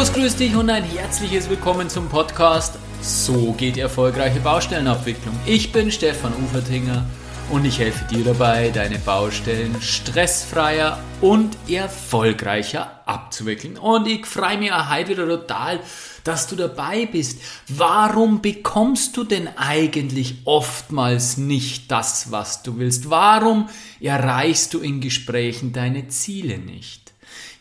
[0.00, 5.38] Servus, grüß dich und ein herzliches Willkommen zum Podcast So geht erfolgreiche Baustellenabwicklung.
[5.44, 7.04] Ich bin Stefan Ufertinger
[7.50, 13.76] und ich helfe dir dabei, deine Baustellen stressfreier und erfolgreicher abzuwickeln.
[13.76, 15.80] Und ich freue mich auch wieder total,
[16.24, 17.38] dass du dabei bist.
[17.68, 23.10] Warum bekommst du denn eigentlich oftmals nicht das, was du willst?
[23.10, 23.68] Warum
[24.00, 27.09] erreichst du in Gesprächen deine Ziele nicht?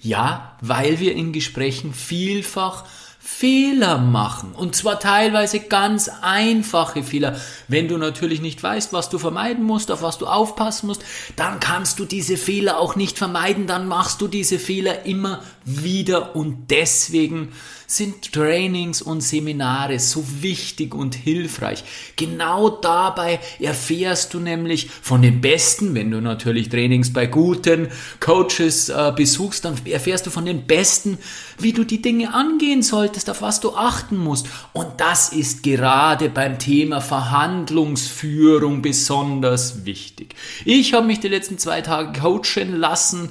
[0.02, 2.85] Ja, weil wir in Gesprächen vielfach
[3.21, 4.53] Fehler machen.
[4.53, 7.39] Und zwar teilweise ganz einfache Fehler.
[7.67, 11.03] Wenn du natürlich nicht weißt, was du vermeiden musst, auf was du aufpassen musst,
[11.35, 13.67] dann kannst du diese Fehler auch nicht vermeiden.
[13.67, 16.36] Dann machst du diese Fehler immer wieder.
[16.36, 17.52] Und deswegen
[17.89, 21.84] sind Trainings und Seminare so wichtig und hilfreich.
[22.16, 27.88] Genau dabei erfährst du nämlich von den Besten, wenn du natürlich Trainings bei guten
[28.19, 31.17] Coaches äh, besuchst, dann erfährst du von den Besten,
[31.58, 34.47] wie du die Dinge angehen solltest, auf was du achten musst.
[34.73, 40.36] Und das ist gerade beim Thema Verhandlungsführung besonders wichtig.
[40.64, 43.30] Ich habe mich die letzten zwei Tage coachen lassen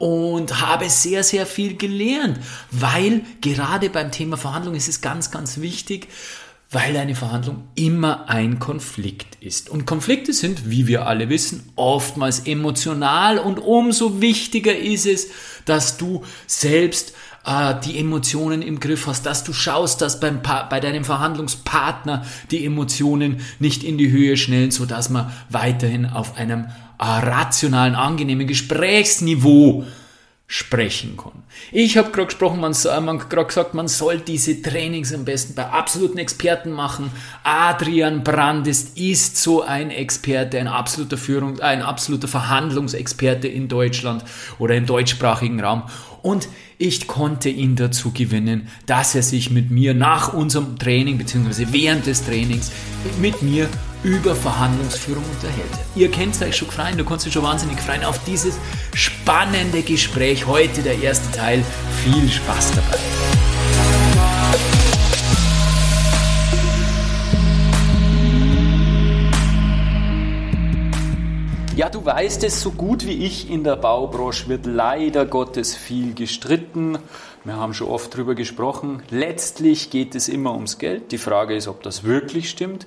[0.00, 5.60] und habe sehr, sehr viel gelernt, weil gerade beim Thema Verhandlung ist es ganz, ganz
[5.60, 6.08] wichtig,
[6.70, 9.68] weil eine Verhandlung immer ein Konflikt ist.
[9.68, 15.28] Und Konflikte sind, wie wir alle wissen, oftmals emotional und umso wichtiger ist es,
[15.66, 17.12] dass du selbst
[17.44, 22.64] äh, die Emotionen im Griff hast, dass du schaust, dass beim bei deinem Verhandlungspartner die
[22.64, 26.68] Emotionen nicht in die Höhe schnellen, sodass man weiterhin auf einem
[27.00, 29.84] rationalen, angenehmen Gesprächsniveau
[30.52, 31.44] sprechen kann.
[31.70, 35.64] Ich habe gerade gesprochen, man, man gerade gesagt, man soll diese Trainings am besten bei
[35.64, 37.12] absoluten Experten machen.
[37.44, 44.24] Adrian Brandest ist so ein Experte, ein absoluter Führung, ein absoluter Verhandlungsexperte in Deutschland
[44.58, 45.84] oder im deutschsprachigen Raum.
[46.20, 51.66] Und ich konnte ihn dazu gewinnen, dass er sich mit mir nach unserem Training bzw.
[51.70, 52.72] während des Trainings
[53.20, 53.68] mit mir
[54.02, 55.70] über Verhandlungsführung unterhält.
[55.94, 58.54] Ihr kennt euch schon freuen, du kannst dich schon wahnsinnig freuen auf dieses
[58.94, 60.46] spannende Gespräch.
[60.46, 61.64] Heute der erste Teil.
[62.02, 62.98] Viel Spaß dabei.
[71.76, 76.12] Ja, du weißt es so gut wie ich, in der Baubranche wird leider Gottes viel
[76.12, 76.98] gestritten.
[77.42, 79.02] Wir haben schon oft darüber gesprochen.
[79.08, 81.10] Letztlich geht es immer ums Geld.
[81.10, 82.86] Die Frage ist, ob das wirklich stimmt.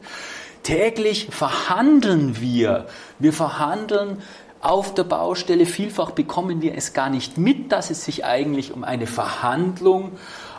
[0.64, 2.88] Täglich verhandeln wir.
[3.20, 4.22] Wir verhandeln
[4.62, 5.66] auf der Baustelle.
[5.66, 10.14] Vielfach bekommen wir es gar nicht mit, dass es sich eigentlich um eine Verhandlung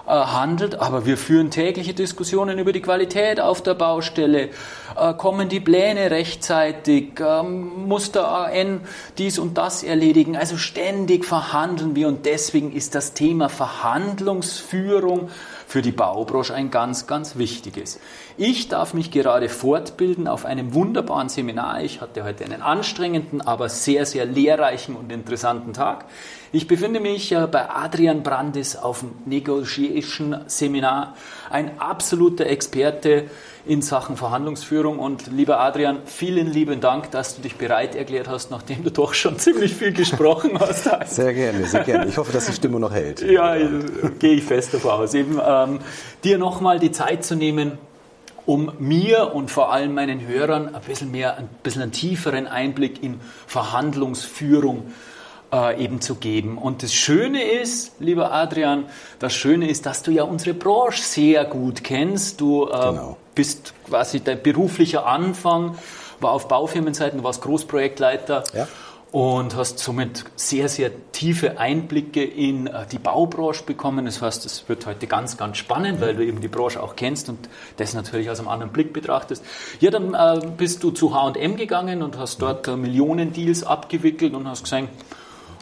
[0.07, 4.51] äh, handelt, aber wir führen tägliche Diskussionen über die Qualität auf der Baustelle.
[4.95, 7.19] Äh, kommen die Pläne rechtzeitig?
[7.19, 8.83] Ähm, muss der AN
[9.17, 10.37] dies und das erledigen?
[10.37, 15.31] Also ständig verhandeln wir und deswegen ist das Thema Verhandlungsführung
[15.75, 17.99] für die Baubranche ein ganz, ganz wichtiges.
[18.37, 21.83] Ich darf mich gerade fortbilden auf einem wunderbaren Seminar.
[21.83, 26.05] Ich hatte heute einen anstrengenden, aber sehr, sehr lehrreichen und interessanten Tag.
[26.55, 31.17] Ich befinde mich äh, bei Adrian Brandis auf dem Negotiation Seminar.
[31.51, 33.25] Ein absoluter Experte
[33.67, 35.01] in Sachen Verhandlungsführung.
[35.01, 39.15] Und lieber Adrian, vielen lieben Dank, dass du dich bereit erklärt hast, nachdem du doch
[39.15, 40.89] schon ziemlich viel gesprochen hast.
[41.07, 42.07] Sehr gerne, sehr gerne.
[42.07, 43.23] Ich hoffe, dass die Stimme noch hält.
[43.23, 43.57] Ja,
[44.21, 45.15] gehe ich fest davon aus.
[45.15, 45.81] Eben ähm,
[46.23, 47.79] dir nochmal die Zeit zu nehmen,
[48.47, 53.03] um mir und vor allem meinen Hörern ein bisschen mehr, ein bisschen einen tieferen Einblick
[53.03, 55.14] in Verhandlungsführung zu
[55.55, 56.59] äh, eben zu geben.
[56.59, 58.87] Und das Schöne ist, lieber Adrian,
[59.21, 62.41] das Schöne ist, dass du ja unsere Branche sehr gut kennst.
[62.41, 63.17] Du äh, genau.
[63.35, 65.77] bist quasi dein beruflicher Anfang,
[66.21, 68.45] war auf Baufirmenseiten, du warst Großprojektleiter.
[68.53, 68.69] Ja
[69.13, 74.07] und hast somit sehr, sehr tiefe Einblicke in äh, die Baubranche bekommen.
[74.07, 77.29] Das heißt, es wird heute ganz, ganz spannend, weil du eben die Branche auch kennst
[77.29, 79.45] und das natürlich aus einem anderen Blick betrachtest.
[79.79, 84.35] Ja, dann äh, bist du zu H&M gegangen und hast dort äh, Millionen Deals abgewickelt
[84.35, 84.89] und hast gesagt,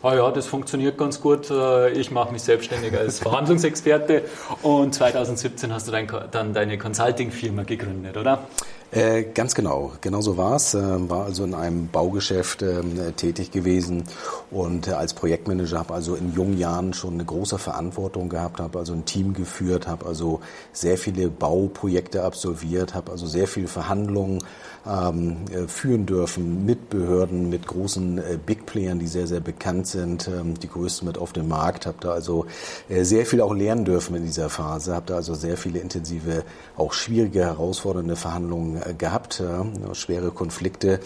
[0.03, 4.25] ah ja, das funktioniert ganz gut, äh, ich mache mich selbstständig als Verhandlungsexperte
[4.63, 8.47] und 2017 hast du dein, dann deine Consulting-Firma gegründet, oder?
[8.93, 10.75] Äh, ganz genau, genau so war es.
[10.75, 12.83] Äh, war also in einem Baugeschäft äh,
[13.17, 14.05] tätig gewesen
[14.51, 18.79] und äh, als Projektmanager habe also in jungen Jahren schon eine große Verantwortung gehabt, habe
[18.79, 20.41] also ein Team geführt, habe also
[20.75, 24.41] sehr viele Bauprojekte absolviert, habe also sehr viele Verhandlungen
[24.87, 29.87] ähm, äh, führen dürfen mit Behörden, mit großen äh, Big Playern, die sehr, sehr bekannt
[29.87, 31.87] sind, ähm, die größten mit auf dem Markt.
[31.87, 32.47] Habe da also
[32.89, 34.95] äh, sehr viel auch lernen dürfen in dieser Phase.
[34.95, 36.45] Habe da also sehr viele intensive,
[36.77, 41.01] auch schwierige, herausfordernde Verhandlungen gehabt, äh, schwere Konflikte.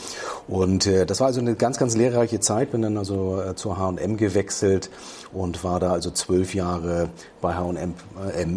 [0.49, 2.73] Und äh, das war also eine ganz, ganz lehrreiche Zeit.
[2.73, 4.90] Bin dann also äh, zur H&M gewechselt
[5.32, 7.11] und war da also zwölf Jahre
[7.46, 7.94] bei H&M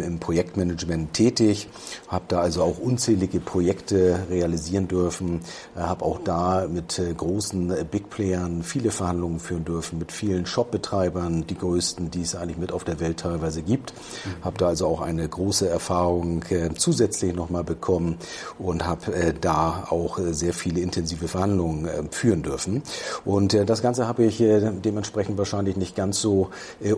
[0.01, 1.67] im Projektmanagement tätig.
[2.07, 5.41] Habe da also auch unzählige Projekte realisieren dürfen.
[5.75, 11.55] Habe auch da mit großen Big Playern viele Verhandlungen führen dürfen, mit vielen Shopbetreibern, die
[11.55, 13.93] größten, die es eigentlich mit auf der Welt teilweise gibt.
[13.93, 14.45] Mhm.
[14.45, 18.17] Habe da also auch eine große Erfahrung äh, zusätzlich nochmal bekommen
[18.57, 22.81] und habe äh, da auch äh, sehr viele intensive Verhandlungen äh, führen dürfen.
[23.23, 26.49] Und äh, das Ganze habe ich äh, dementsprechend wahrscheinlich nicht ganz so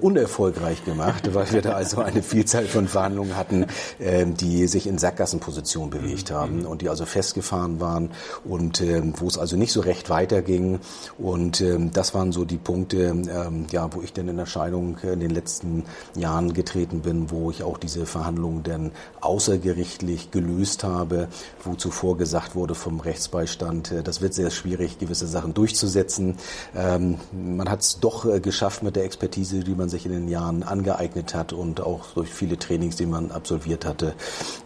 [0.02, 3.66] unerfolgreich gemacht, weil wir da also eine Vielzahl von Verhandlungen hatten,
[4.00, 6.36] die sich in Sackgassenposition bewegt mhm.
[6.36, 8.12] haben und die also festgefahren waren
[8.44, 8.84] und
[9.20, 10.80] wo es also nicht so recht weiterging.
[11.18, 11.64] Und
[11.94, 15.86] das waren so die Punkte, ähm, ja, wo ich dann in Erscheinung in den letzten
[16.16, 18.92] Jahren getreten bin, wo ich auch diese Verhandlungen dann
[19.22, 21.28] außergerichtlich gelöst habe,
[21.64, 26.38] wo zuvor gesagt wurde vom Rechtsbeistand, das wird sehr schwierig, gewisse Sachen durchzusetzen.
[26.76, 30.28] Ähm, man hat es doch äh, geschafft mit der Expertise, die man sich in den
[30.28, 34.14] Jahren angeeignet hat und auch durch viele Trainings, die man absolviert hatte,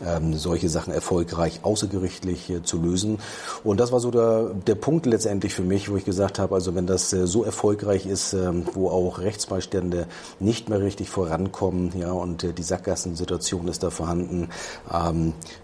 [0.03, 3.19] ähm, solche Sachen erfolgreich außergerichtlich äh, zu lösen.
[3.63, 6.73] Und das war so der, der Punkt letztendlich für mich, wo ich gesagt habe, also
[6.73, 10.07] wenn das äh, so erfolgreich ist, ähm, wo auch Rechtsbeistände
[10.39, 14.49] nicht mehr richtig vorankommen, ja, und die Sackgassensituation ist da vorhanden,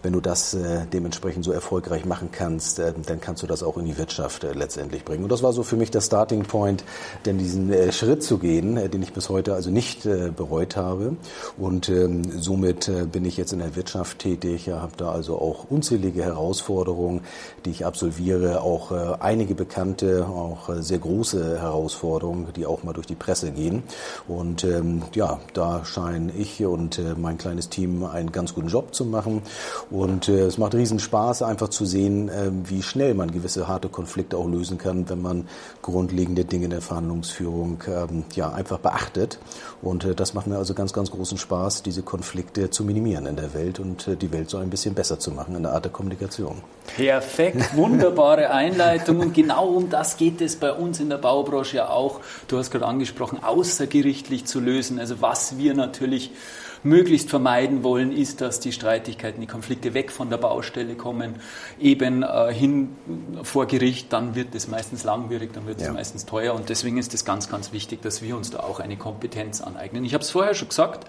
[0.03, 0.55] wenn du das
[0.91, 5.23] dementsprechend so erfolgreich machen kannst, dann kannst du das auch in die Wirtschaft letztendlich bringen.
[5.23, 6.83] Und das war so für mich der Starting Point,
[7.25, 10.75] denn diesen äh, Schritt zu gehen, äh, den ich bis heute also nicht äh, bereut
[10.75, 11.15] habe.
[11.57, 16.23] Und ähm, somit bin ich jetzt in der Wirtschaft tätig, habe da also auch unzählige
[16.23, 17.21] Herausforderungen,
[17.65, 23.15] die ich absolviere, auch einige bekannte, auch sehr große Herausforderungen, die auch mal durch die
[23.15, 23.83] Presse gehen.
[24.27, 29.05] Und ähm, ja, da scheinen ich und mein kleines Team einen ganz guten Job zu
[29.05, 29.41] machen.
[29.89, 32.29] Und es macht riesen Spaß, einfach zu sehen,
[32.65, 35.47] wie schnell man gewisse harte Konflikte auch lösen kann, wenn man
[35.81, 39.39] grundlegende Dinge in der Verhandlungsführung ähm, ja einfach beachtet.
[39.81, 43.35] Und äh, das macht mir also ganz, ganz großen Spaß, diese Konflikte zu minimieren in
[43.35, 45.85] der Welt und äh, die Welt so ein bisschen besser zu machen in der Art
[45.85, 46.63] der Kommunikation.
[46.95, 51.89] Perfekt, wunderbare Einleitung und genau um das geht es bei uns in der Baubranche ja
[51.89, 52.21] auch.
[52.47, 54.99] Du hast gerade angesprochen, außergerichtlich zu lösen.
[54.99, 56.31] Also was wir natürlich
[56.83, 61.35] möglichst vermeiden wollen, ist, dass die Streitigkeiten, die Konflikte weg von der Baustelle kommen,
[61.79, 62.89] eben äh, hin
[63.43, 65.93] vor Gericht, dann wird es meistens langwierig, dann wird es ja.
[65.93, 68.97] meistens teuer und deswegen ist es ganz, ganz wichtig, dass wir uns da auch eine
[68.97, 70.05] Kompetenz aneignen.
[70.05, 71.05] Ich habe es vorher schon gesagt,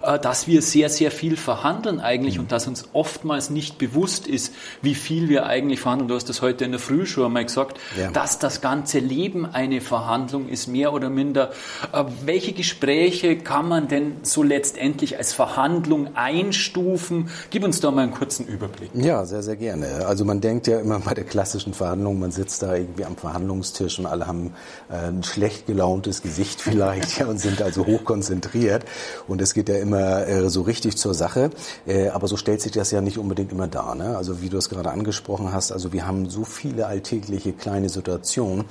[0.00, 2.42] dass wir sehr, sehr viel verhandeln eigentlich mhm.
[2.42, 6.08] und dass uns oftmals nicht bewusst ist, wie viel wir eigentlich verhandeln.
[6.08, 8.10] Du hast das heute in der Früh schon einmal gesagt, ja.
[8.10, 11.50] dass das ganze Leben eine Verhandlung ist, mehr oder minder.
[11.92, 17.30] Äh, welche Gespräche kann man denn so letztendlich als Verhandlung einstufen?
[17.50, 18.90] Gib uns da mal einen kurzen Überblick.
[18.94, 20.06] Ja, sehr, sehr gerne.
[20.06, 23.98] Also man denkt ja immer bei der klassischen Verhandlung, man sitzt da irgendwie am Verhandlungstisch
[23.98, 24.54] und alle haben
[24.90, 28.84] äh, ein schlecht gelauntes Gesicht vielleicht ja, und sind also hochkonzentriert.
[29.26, 31.50] Und es geht ja immer immer äh, so richtig zur Sache.
[31.86, 33.94] Äh, aber so stellt sich das ja nicht unbedingt immer dar.
[33.94, 34.16] Ne?
[34.16, 38.64] Also wie du es gerade angesprochen hast, also wir haben so viele alltägliche kleine Situationen.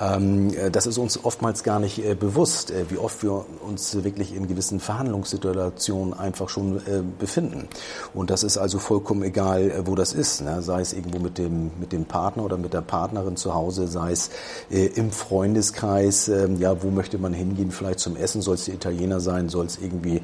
[0.00, 4.46] Ähm, äh, das ist uns oftmals gar nicht bewusst, wie oft wir uns wirklich in
[4.48, 6.80] gewissen Verhandlungssituationen einfach schon
[7.18, 7.68] befinden.
[8.14, 10.40] Und das ist also vollkommen egal, wo das ist.
[10.42, 10.62] Ne?
[10.62, 14.12] Sei es irgendwo mit dem, mit dem Partner oder mit der Partnerin zu Hause, sei
[14.12, 14.30] es
[14.70, 19.20] im Freundeskreis, äh, ja, wo möchte man hingehen, vielleicht zum Essen, soll es der Italiener
[19.20, 20.22] sein, soll es irgendwie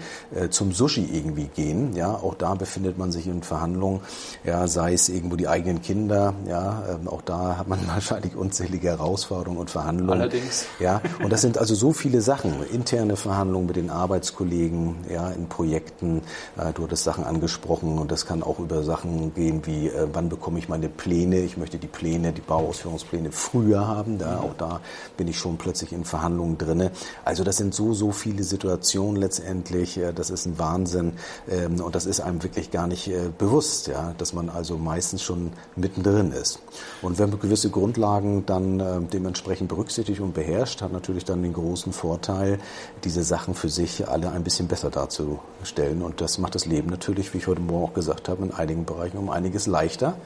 [0.51, 1.95] zum Sushi irgendwie gehen.
[1.95, 4.01] Ja, auch da befindet man sich in Verhandlungen.
[4.45, 6.35] Ja, sei es irgendwo die eigenen Kinder.
[6.49, 10.21] Ja, ähm, auch da hat man wahrscheinlich unzählige Herausforderungen und Verhandlungen.
[10.21, 10.67] Allerdings.
[10.79, 12.55] Ja, und das sind also so viele Sachen.
[12.73, 16.23] Interne Verhandlungen mit den Arbeitskollegen, ja, in Projekten.
[16.57, 20.29] Äh, du hattest Sachen angesprochen und das kann auch über Sachen gehen wie, äh, wann
[20.29, 21.41] bekomme ich meine Pläne?
[21.41, 24.19] Ich möchte die Pläne, die Bauausführungspläne früher haben.
[24.19, 24.81] Da, auch da
[25.17, 26.91] bin ich schon plötzlich in Verhandlungen drinne.
[27.25, 30.01] Also das sind so, so viele Situationen letztendlich.
[30.15, 31.13] Das das ist ein Wahnsinn
[31.49, 35.23] ähm, und das ist einem wirklich gar nicht äh, bewusst, ja, dass man also meistens
[35.23, 36.61] schon mittendrin ist.
[37.03, 41.53] Und wenn man gewisse Grundlagen dann äh, dementsprechend berücksichtigt und beherrscht, hat natürlich dann den
[41.53, 42.59] großen Vorteil,
[43.05, 47.33] diese Sachen für sich alle ein bisschen besser darzustellen und das macht das Leben natürlich,
[47.35, 50.17] wie ich heute Morgen auch gesagt habe, in einigen Bereichen um einiges leichter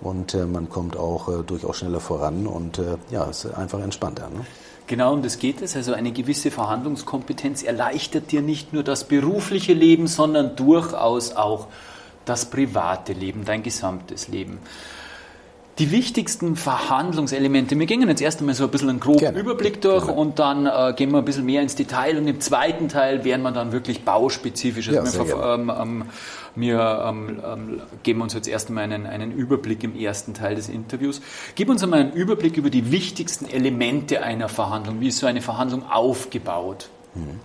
[0.00, 3.80] und äh, man kommt auch äh, durchaus schneller voran und äh, ja, es ist einfach
[3.80, 4.28] entspannter.
[4.30, 4.44] Ne?
[4.90, 5.76] Genau, um das geht es.
[5.76, 11.68] Also eine gewisse Verhandlungskompetenz erleichtert dir nicht nur das berufliche Leben, sondern durchaus auch
[12.24, 14.58] das private Leben, dein gesamtes Leben.
[15.80, 17.78] Die wichtigsten Verhandlungselemente.
[17.78, 19.38] Wir gehen jetzt erst einmal so ein bisschen einen groben Gerne.
[19.38, 20.20] Überblick durch Gerne.
[20.20, 23.40] und dann äh, gehen wir ein bisschen mehr ins Detail und im zweiten Teil werden
[23.42, 24.90] wir dann wirklich bauspezifisch.
[24.90, 26.04] Also ja, wir, ähm, ähm,
[26.54, 30.68] wir ähm, ähm, geben uns jetzt erst einmal einen, einen Überblick im ersten Teil des
[30.68, 31.22] Interviews.
[31.54, 35.00] Gib uns einmal einen Überblick über die wichtigsten Elemente einer Verhandlung.
[35.00, 36.90] Wie ist so eine Verhandlung aufgebaut?
[37.14, 37.40] Mhm.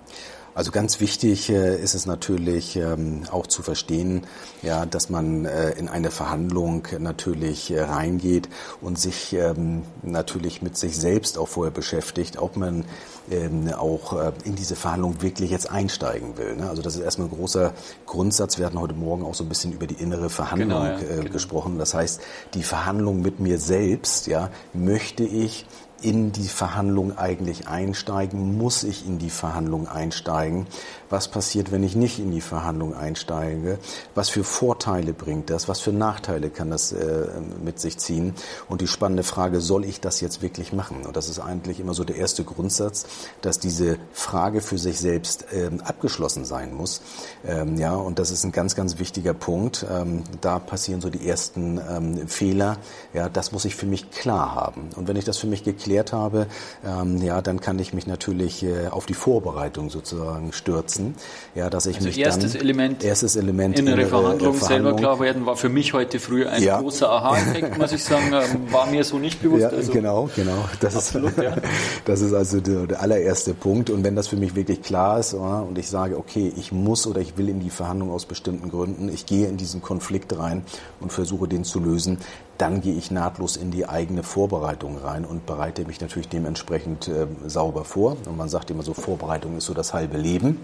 [0.56, 4.26] Also ganz wichtig äh, ist es natürlich ähm, auch zu verstehen,
[4.62, 8.48] ja, dass man äh, in eine Verhandlung natürlich äh, reingeht
[8.80, 12.86] und sich ähm, natürlich mit sich selbst auch vorher beschäftigt, ob man
[13.30, 16.56] ähm, auch äh, in diese Verhandlung wirklich jetzt einsteigen will.
[16.56, 16.70] Ne?
[16.70, 17.74] Also das ist erstmal ein großer
[18.06, 18.58] Grundsatz.
[18.58, 21.18] Wir hatten heute Morgen auch so ein bisschen über die innere Verhandlung genau, ja, äh,
[21.18, 21.32] genau.
[21.32, 21.78] gesprochen.
[21.80, 22.22] Das heißt,
[22.54, 25.66] die Verhandlung mit mir selbst, ja, möchte ich
[26.02, 28.58] in die Verhandlung eigentlich einsteigen?
[28.58, 30.68] Muss ich in die Verhandlung einsteigen?
[31.10, 33.80] Was passiert, wenn ich nicht in die Verhandlung einsteige?
[34.14, 35.68] Was für Vorteile bringt das?
[35.68, 37.28] Was für Nachteile kann das äh,
[37.64, 38.34] mit sich ziehen?
[38.68, 41.06] Und die spannende Frage, soll ich das jetzt wirklich machen?
[41.06, 43.06] Und das ist eigentlich immer so der erste Grundsatz,
[43.42, 47.02] dass diese Frage für sich selbst äh, abgeschlossen sein muss.
[47.46, 49.86] Ähm, ja, und das ist ein ganz, ganz wichtiger Punkt.
[49.90, 52.78] Ähm, da passieren so die ersten ähm, Fehler.
[53.14, 54.90] Ja, das muss ich für mich klar haben.
[54.96, 56.48] Und wenn ich das für mich geklärt habe,
[56.86, 61.16] ähm, ja, dann kann ich mich natürlich äh, auf die Vorbereitung sozusagen stürzen.
[61.54, 64.96] Ja, dass ich also mich erstes dann, Element, erstes Element innere, innere Verhandlung, Verhandlung, selber
[64.96, 66.80] klar werden, war für mich heute früh ein ja.
[66.80, 69.62] großer Aha-Effekt, muss ich sagen, ähm, war mir so nicht bewusst.
[69.62, 70.66] Ja, also, genau, genau.
[70.80, 71.56] Das absolut, ist, ja.
[72.06, 73.90] das ist also der, der, allererste Punkt.
[73.90, 77.22] Und wenn das für mich wirklich klar ist und ich sage, okay, ich muss oder
[77.22, 80.64] ich will in die Verhandlung aus bestimmten Gründen, ich gehe in diesen Konflikt rein
[81.00, 82.18] und versuche den zu lösen,
[82.58, 87.28] dann gehe ich nahtlos in die eigene Vorbereitung rein und bereite mich natürlich dementsprechend äh,
[87.46, 88.18] sauber vor.
[88.26, 90.60] Und man sagt immer so, Vorbereitung ist so das halbe Leben.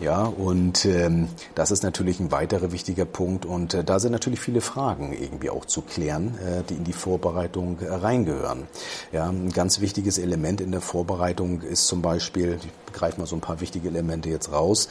[0.00, 3.44] Ja, und ähm, das ist natürlich ein weiterer wichtiger Punkt.
[3.44, 6.92] Und äh, da sind natürlich viele Fragen irgendwie auch zu klären, äh, die in die
[6.92, 8.68] Vorbereitung äh, reingehören.
[9.10, 13.36] Ja, ein ganz wichtiges Element in der Vorbereitung ist zum Beispiel, ich greife mal so
[13.36, 14.88] ein paar wichtige Elemente jetzt raus,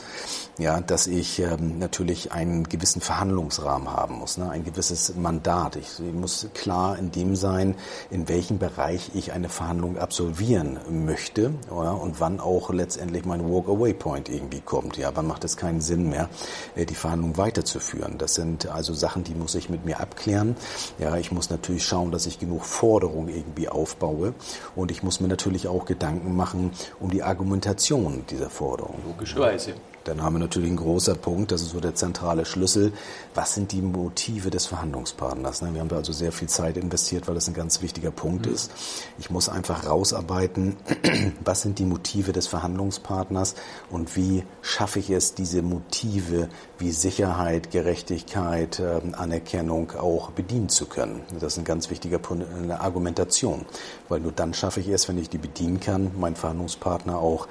[0.58, 5.78] ja, dass ich ähm, natürlich einen gewissen Verhandlungsrahmen haben muss, ne, ein gewisses Mandat.
[5.78, 7.76] Ich, ich muss klar in dem sein,
[8.12, 14.30] in welchem Bereich ich eine Verhandlung absolvieren möchte ja, und wann auch letztendlich mein Walk-Away-Point
[14.30, 16.30] irgendwie kommt ja, wann macht es keinen Sinn mehr,
[16.76, 18.18] äh, die Verhandlung weiterzuführen.
[18.18, 20.56] Das sind also Sachen, die muss ich mit mir abklären.
[21.00, 24.34] Ja, ich muss natürlich schauen, dass ich genug Forderungen irgendwie aufbaue
[24.76, 29.00] und ich muss mir natürlich auch Gedanken machen um die Argumentation dieser Forderung.
[29.06, 29.74] Logischerweise.
[30.08, 32.94] Dann haben wir natürlich einen großen Punkt, das ist so der zentrale Schlüssel.
[33.34, 35.62] Was sind die Motive des Verhandlungspartners?
[35.62, 38.46] Ne, wir haben da also sehr viel Zeit investiert, weil das ein ganz wichtiger Punkt
[38.46, 38.54] mhm.
[38.54, 38.72] ist.
[39.20, 40.78] Ich muss einfach rausarbeiten,
[41.44, 43.56] was sind die Motive des Verhandlungspartners
[43.90, 46.48] und wie schaffe ich es, diese Motive
[46.80, 51.22] wie Sicherheit, Gerechtigkeit, ähm, Anerkennung auch bedienen zu können.
[51.34, 53.66] Das ist ein ganz wichtiger Punkt in der Argumentation,
[54.08, 57.48] weil nur dann schaffe ich es, wenn ich die bedienen kann, meinen Verhandlungspartner auch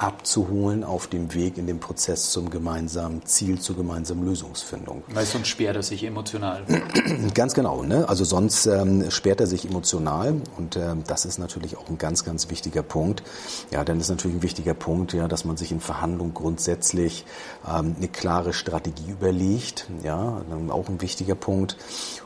[0.00, 5.02] abzuholen auf dem Weg in dem Prozess zum gemeinsamen Ziel, zur gemeinsamen Lösungsfindung.
[5.08, 6.64] Weil sonst sperrt er sich emotional.
[7.34, 7.82] Ganz genau.
[7.82, 8.08] Ne?
[8.08, 12.24] Also sonst ähm, sperrt er sich emotional und äh, das ist natürlich auch ein ganz,
[12.24, 13.22] ganz wichtiger Punkt.
[13.70, 17.26] Ja, dann ist natürlich ein wichtiger Punkt, ja, dass man sich in Verhandlungen grundsätzlich
[17.68, 19.86] ähm, eine klare Strategie überlegt.
[20.02, 21.76] Ja, auch ein wichtiger Punkt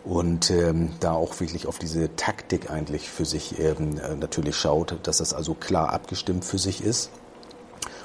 [0.05, 4.97] und ähm, da auch wirklich auf diese Taktik eigentlich für sich ähm, äh, natürlich schaut,
[5.03, 7.11] dass das also klar abgestimmt für sich ist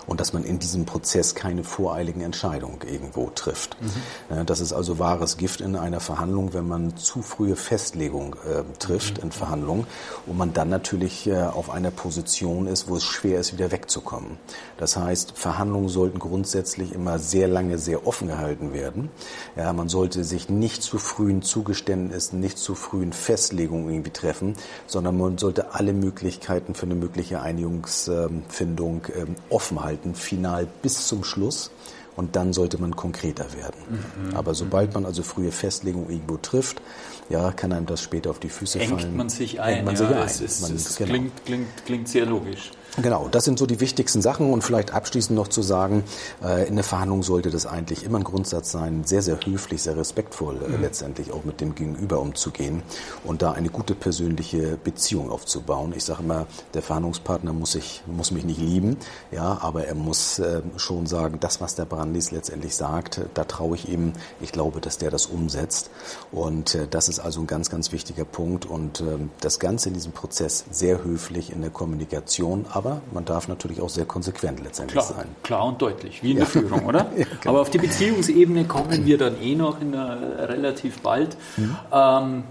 [0.10, 3.78] und dass man in diesem Prozess keine voreiligen Entscheidungen irgendwo trifft.
[3.80, 4.46] Mhm.
[4.46, 9.18] Das ist also wahres Gift in einer Verhandlung, wenn man zu frühe Festlegung äh, trifft
[9.18, 9.26] mhm.
[9.26, 9.88] in Verhandlungen
[10.26, 14.38] und man dann natürlich äh, auf einer Position ist, wo es schwer ist, wieder wegzukommen.
[14.78, 19.12] Das heißt, Verhandlungen sollten grundsätzlich immer sehr lange sehr offen gehalten werden.
[19.56, 24.56] Ja, man sollte sich nicht zu frühen Zugeständnissen, nicht zu frühen Festlegungen irgendwie treffen,
[24.88, 31.08] sondern man sollte alle Möglichkeiten für eine mögliche Einigungsfindung ähm, offen halten halten, final bis
[31.08, 31.72] zum Schluss.
[32.16, 33.80] Und dann sollte man konkreter werden.
[33.88, 34.36] Mhm.
[34.36, 36.82] Aber sobald man also frühe Festlegungen irgendwo trifft,
[37.30, 39.06] ja, kann einem das später auf die Füße Engt fallen.
[39.06, 39.76] Engt man sich ein.
[39.76, 40.26] Engt man ja, sich ein.
[40.26, 41.12] Es, ist, man, es genau.
[41.12, 42.72] klingt, klingt, klingt sehr logisch.
[43.02, 46.04] Genau, das sind so die wichtigsten Sachen und vielleicht abschließend noch zu sagen,
[46.44, 49.96] äh, in der Verhandlung sollte das eigentlich immer ein Grundsatz sein, sehr, sehr höflich, sehr
[49.96, 50.82] respektvoll äh, mhm.
[50.82, 52.84] letztendlich auch mit dem Gegenüber umzugehen
[53.24, 55.94] und da eine gute persönliche Beziehung aufzubauen.
[55.96, 58.98] Ich sage immer, der Verhandlungspartner muss, ich, muss mich nicht lieben,
[59.32, 63.76] ja, aber er muss äh, schon sagen, das, was der Brandis letztendlich sagt, da traue
[63.76, 65.90] ich ihm, ich glaube, dass der das umsetzt
[66.32, 70.12] und das ist also ein ganz, ganz wichtiger Punkt und ähm, das Ganze in diesem
[70.12, 75.16] Prozess sehr höflich in der Kommunikation, aber man darf natürlich auch sehr konsequent letztendlich klar,
[75.18, 75.28] sein.
[75.44, 76.44] Klar und deutlich, wie in ja.
[76.44, 77.00] der Führung, oder?
[77.18, 77.50] ja, genau.
[77.52, 81.38] Aber auf die Beziehungsebene kommen wir dann eh noch in der, relativ bald.
[81.58, 81.78] Mhm.
[81.92, 82.44] Ähm,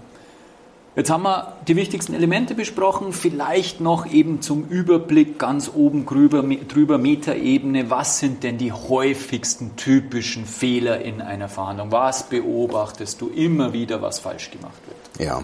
[0.95, 6.43] Jetzt haben wir die wichtigsten Elemente besprochen, vielleicht noch eben zum Überblick ganz oben drüber,
[6.43, 7.89] drüber Metaebene.
[7.89, 11.93] Was sind denn die häufigsten typischen Fehler in einer Verhandlung?
[11.93, 15.25] Was beobachtest du immer wieder, was falsch gemacht wird?
[15.25, 15.43] Ja,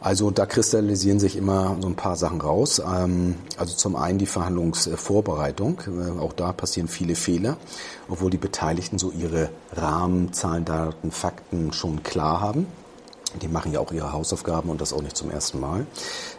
[0.00, 2.80] also da kristallisieren sich immer so ein paar Sachen raus.
[2.80, 5.82] Ähm, also zum einen die Verhandlungsvorbereitung.
[5.86, 7.56] Äh, auch da passieren viele Fehler,
[8.08, 12.66] obwohl die Beteiligten so ihre Rahmen, Zahlen, Daten, Fakten schon klar haben.
[13.42, 15.86] Die machen ja auch ihre Hausaufgaben und das auch nicht zum ersten Mal.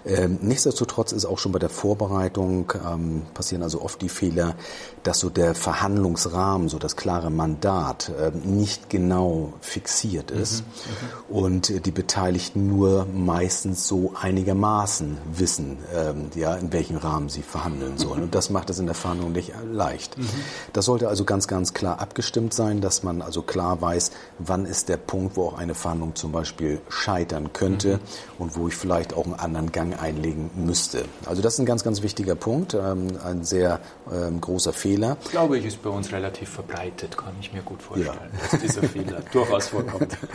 [0.07, 4.55] Ähm, nichtsdestotrotz ist auch schon bei der Vorbereitung ähm, passieren also oft die Fehler,
[5.03, 11.35] dass so der Verhandlungsrahmen, so das klare Mandat ähm, nicht genau fixiert ist mhm, mhm.
[11.35, 17.41] und äh, die Beteiligten nur meistens so einigermaßen wissen, ähm, ja, in welchem Rahmen sie
[17.41, 18.23] verhandeln sollen.
[18.23, 20.17] Und das macht es in der Verhandlung nicht leicht.
[20.17, 20.29] Mhm.
[20.73, 24.87] Das sollte also ganz, ganz klar abgestimmt sein, dass man also klar weiß, wann ist
[24.87, 27.99] der Punkt, wo auch eine Verhandlung zum Beispiel scheitern könnte mhm.
[28.39, 31.05] und wo ich vielleicht auch einen anderen Gang einlegen müsste.
[31.25, 33.79] Also das ist ein ganz, ganz wichtiger Punkt, ähm, ein sehr
[34.11, 35.17] ähm, großer Fehler.
[35.31, 38.49] Glaube ich, ist bei uns relativ verbreitet, kann ich mir gut vorstellen, ja.
[38.51, 40.17] dass dieser Fehler durchaus vorkommt.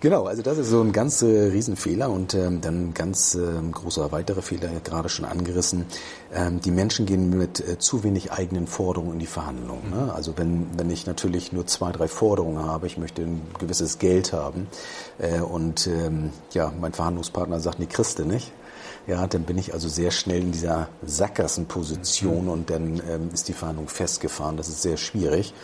[0.00, 3.40] Genau, also das ist so ein ganz äh, Riesenfehler und ähm, dann ein ganz äh,
[3.70, 5.86] großer weiterer Fehler, gerade schon angerissen.
[6.64, 9.90] Die Menschen gehen mit äh, zu wenig eigenen Forderungen in die Verhandlungen.
[9.90, 10.04] Ne?
[10.04, 10.10] Mhm.
[10.10, 14.32] Also wenn, wenn ich natürlich nur zwei, drei Forderungen habe, ich möchte ein gewisses Geld
[14.32, 14.66] haben
[15.18, 15.88] äh, und
[16.52, 18.50] ja, mein Verhandlungspartner sagt, nee, kriegst du nicht,
[19.06, 22.50] ja, dann bin ich also sehr schnell in dieser Sackgassenposition mhm.
[22.50, 24.56] und dann ähm, ist die Verhandlung festgefahren.
[24.56, 25.54] Das ist sehr schwierig.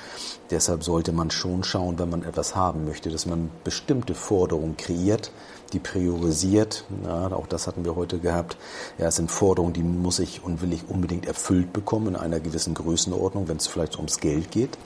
[0.50, 5.30] Deshalb sollte man schon schauen, wenn man etwas haben möchte, dass man bestimmte Forderungen kreiert,
[5.72, 6.84] die priorisiert.
[7.04, 8.56] Ja, auch das hatten wir heute gehabt.
[8.96, 12.40] Ja, es sind Forderungen, die muss ich und will ich unbedingt erfüllt bekommen in einer
[12.40, 14.78] gewissen Größenordnung, wenn es vielleicht ums Geld geht.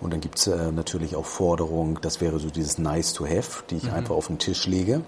[0.00, 3.62] Und dann gibt es äh, natürlich auch Forderungen, das wäre so dieses Nice to Have,
[3.70, 3.94] die ich mhm.
[3.94, 5.02] einfach auf den Tisch lege.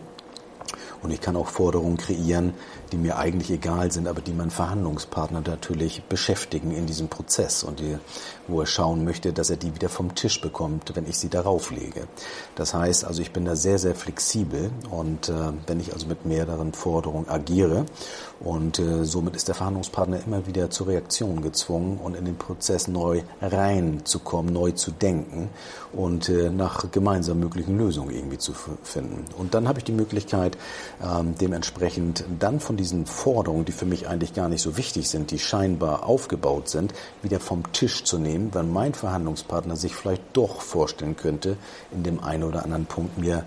[1.02, 2.54] Und ich kann auch Forderungen kreieren,
[2.92, 7.80] die mir eigentlich egal sind, aber die meinen Verhandlungspartner natürlich beschäftigen in diesem Prozess und
[7.80, 7.98] die,
[8.46, 11.70] wo er schauen möchte, dass er die wieder vom Tisch bekommt, wenn ich sie darauf
[11.70, 12.06] lege.
[12.54, 16.24] Das heißt, also ich bin da sehr, sehr flexibel und äh, wenn ich also mit
[16.24, 17.86] mehreren Forderungen agiere
[18.40, 22.88] und äh, somit ist der Verhandlungspartner immer wieder zur Reaktion gezwungen und in den Prozess
[22.88, 25.48] neu reinzukommen, neu zu denken
[25.92, 29.24] und äh, nach gemeinsam möglichen Lösungen irgendwie zu finden.
[29.38, 30.56] Und dann habe ich die Möglichkeit,
[31.02, 35.30] ähm, dementsprechend dann von diesen Forderungen, die für mich eigentlich gar nicht so wichtig sind,
[35.30, 40.60] die scheinbar aufgebaut sind, wieder vom Tisch zu nehmen, wenn mein Verhandlungspartner sich vielleicht doch
[40.60, 41.56] vorstellen könnte,
[41.92, 43.44] in dem einen oder anderen Punkt mir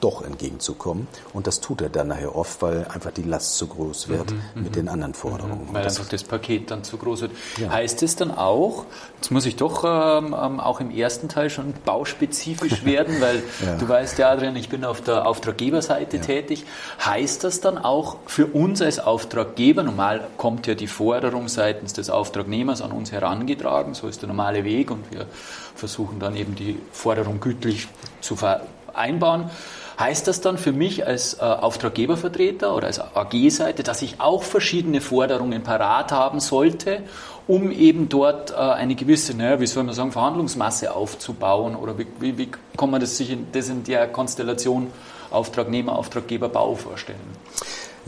[0.00, 1.08] doch entgegenzukommen.
[1.32, 4.40] Und das tut er dann nachher oft, weil einfach die Last zu groß wird mhm,
[4.54, 4.72] mit mhm.
[4.72, 5.68] den anderen Forderungen.
[5.68, 7.32] Mhm, weil das, einfach das Paket dann zu groß wird.
[7.58, 7.70] Ja.
[7.70, 8.84] Heißt es dann auch,
[9.16, 13.76] jetzt muss ich doch ähm, ähm auch im ersten Teil schon bauspezifisch werden, weil ja.
[13.76, 16.22] du weißt ja, Adrian, ich bin auf der Auftraggeberseite ja.
[16.22, 16.64] tätig.
[17.04, 22.10] Heißt das dann auch für uns als Auftraggeber, normal kommt ja die Forderung seitens des
[22.10, 25.26] Auftragnehmers an uns herangetragen, so ist der normale Weg und wir
[25.74, 27.88] versuchen dann eben die Forderung gütlich
[28.20, 29.50] zu vereinbaren.
[29.98, 35.00] Heißt das dann für mich als äh, Auftraggebervertreter oder als AG-Seite, dass ich auch verschiedene
[35.00, 37.02] Forderungen parat haben sollte,
[37.46, 41.76] um eben dort äh, eine gewisse, naja, wie soll man sagen, Verhandlungsmasse aufzubauen?
[41.76, 44.88] Oder wie, wie, wie kann man das sich in, das in der Konstellation
[45.30, 47.18] Auftragnehmer, Auftraggeber, Bau vorstellen?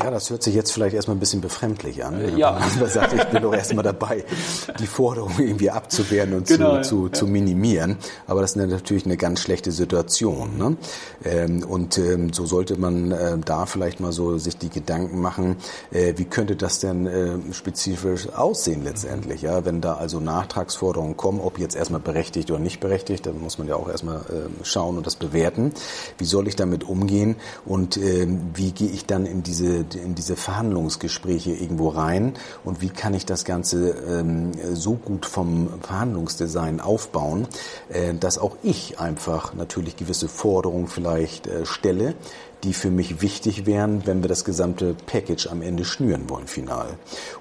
[0.00, 2.20] Ja, das hört sich jetzt vielleicht erstmal ein bisschen befremdlich an.
[2.20, 2.56] Äh, ja.
[2.72, 4.24] Wenn man sagt, ich bin doch erstmal dabei,
[4.78, 7.12] die Forderung irgendwie abzuwehren und genau, zu, zu, ja.
[7.12, 7.96] zu minimieren.
[8.28, 10.56] Aber das ist natürlich eine ganz schlechte Situation.
[10.56, 10.76] Ne?
[11.24, 15.56] Ähm, und ähm, so sollte man äh, da vielleicht mal so sich die Gedanken machen,
[15.90, 19.42] äh, wie könnte das denn äh, spezifisch aussehen letztendlich?
[19.42, 19.64] Ja?
[19.64, 23.66] Wenn da also Nachtragsforderungen kommen, ob jetzt erstmal berechtigt oder nicht berechtigt, dann muss man
[23.66, 25.72] ja auch erstmal äh, schauen und das bewerten.
[26.18, 27.34] Wie soll ich damit umgehen
[27.64, 32.34] und ähm, wie gehe ich dann in diese in diese Verhandlungsgespräche irgendwo rein?
[32.64, 37.46] Und wie kann ich das Ganze ähm, so gut vom Verhandlungsdesign aufbauen,
[37.88, 42.14] äh, dass auch ich einfach natürlich gewisse Forderungen vielleicht äh, stelle,
[42.64, 46.86] die für mich wichtig wären, wenn wir das gesamte Package am Ende schnüren wollen, final.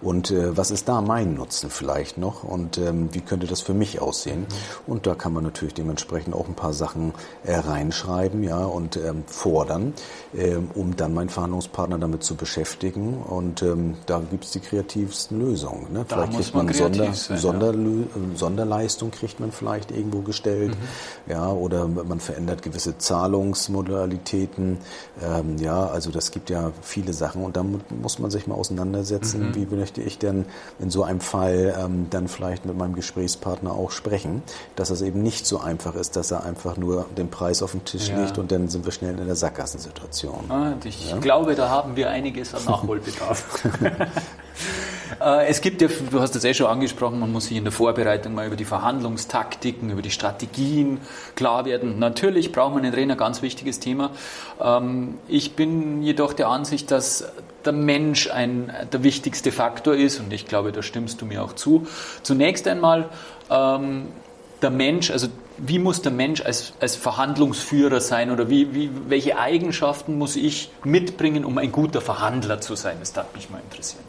[0.01, 3.73] Und äh, was ist da mein Nutzen vielleicht noch und ähm, wie könnte das für
[3.73, 4.41] mich aussehen?
[4.41, 4.93] Mhm.
[4.93, 9.23] Und da kann man natürlich dementsprechend auch ein paar Sachen äh, reinschreiben ja, und ähm,
[9.25, 9.93] fordern,
[10.35, 13.17] ähm, um dann meinen Verhandlungspartner damit zu beschäftigen.
[13.23, 15.91] Und ähm, da gibt es die kreativsten Lösungen.
[15.91, 16.05] Ne?
[16.07, 18.35] Vielleicht kriegt man, man Sonder, sein, Sonder, ja.
[18.35, 21.31] Sonderleistung kriegt man vielleicht irgendwo gestellt, mhm.
[21.31, 24.77] ja, oder man verändert gewisse Zahlungsmodalitäten
[25.21, 29.49] Ähm, ja, also das gibt ja viele Sachen und da muss man sich mal auseinandersetzen,
[29.49, 29.55] mhm.
[29.55, 30.45] wie möchte ich denn
[30.79, 34.43] in so einem Fall ähm, dann vielleicht mit meinem Gesprächspartner auch sprechen,
[34.75, 37.83] dass es eben nicht so einfach ist, dass er einfach nur den Preis auf den
[37.83, 38.21] Tisch ja.
[38.21, 40.49] legt und dann sind wir schnell in der Sackgassensituation.
[40.49, 41.17] Ah, ich ja?
[41.17, 43.63] glaube, da haben wir einiges an Nachholbedarf.
[45.21, 47.71] Äh, es gibt ja, du hast das eh schon angesprochen, man muss sich in der
[47.73, 50.99] Vorbereitung mal über die Verhandlungstaktiken, über die Strategien
[51.35, 51.99] klar werden.
[51.99, 54.11] Natürlich braucht man einen Trainer, ganz wichtiges Thema.
[54.61, 57.25] Ähm, ich bin jedoch der Ansicht, dass
[57.65, 61.53] der Mensch ein, der wichtigste Faktor ist und ich glaube, da stimmst du mir auch
[61.53, 61.87] zu.
[62.23, 63.09] Zunächst einmal
[63.49, 64.07] ähm,
[64.61, 69.37] der Mensch, also wie muss der Mensch als, als Verhandlungsführer sein oder wie, wie, welche
[69.37, 72.97] Eigenschaften muss ich mitbringen, um ein guter Verhandler zu sein?
[72.99, 74.03] Das darf mich mal interessieren.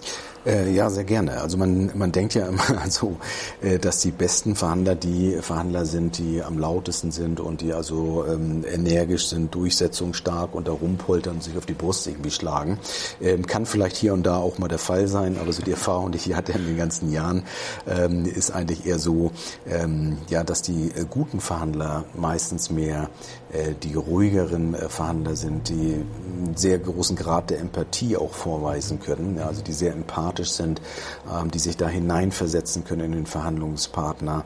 [0.47, 1.41] Äh, ja, sehr gerne.
[1.41, 3.17] Also man, man denkt ja immer so,
[3.61, 8.25] äh, dass die besten Verhandler die Verhandler sind, die am lautesten sind und die also
[8.27, 12.79] ähm, energisch sind, durchsetzungsstark und da rumpoltern und sich auf die Brust irgendwie schlagen.
[13.21, 16.13] Ähm, kann vielleicht hier und da auch mal der Fall sein, aber so die Erfahrung,
[16.13, 17.43] die ich hatte in den ganzen Jahren,
[17.89, 19.33] ähm, ist eigentlich eher so,
[19.69, 23.11] ähm, ja, dass die äh, guten Verhandler meistens mehr
[23.83, 29.39] die ruhigeren äh, Verhandler sind, die einen sehr großen Grad der Empathie auch vorweisen können,
[29.39, 30.81] also die sehr empathisch sind,
[31.33, 34.45] ähm, die sich da hineinversetzen können in den Verhandlungspartner,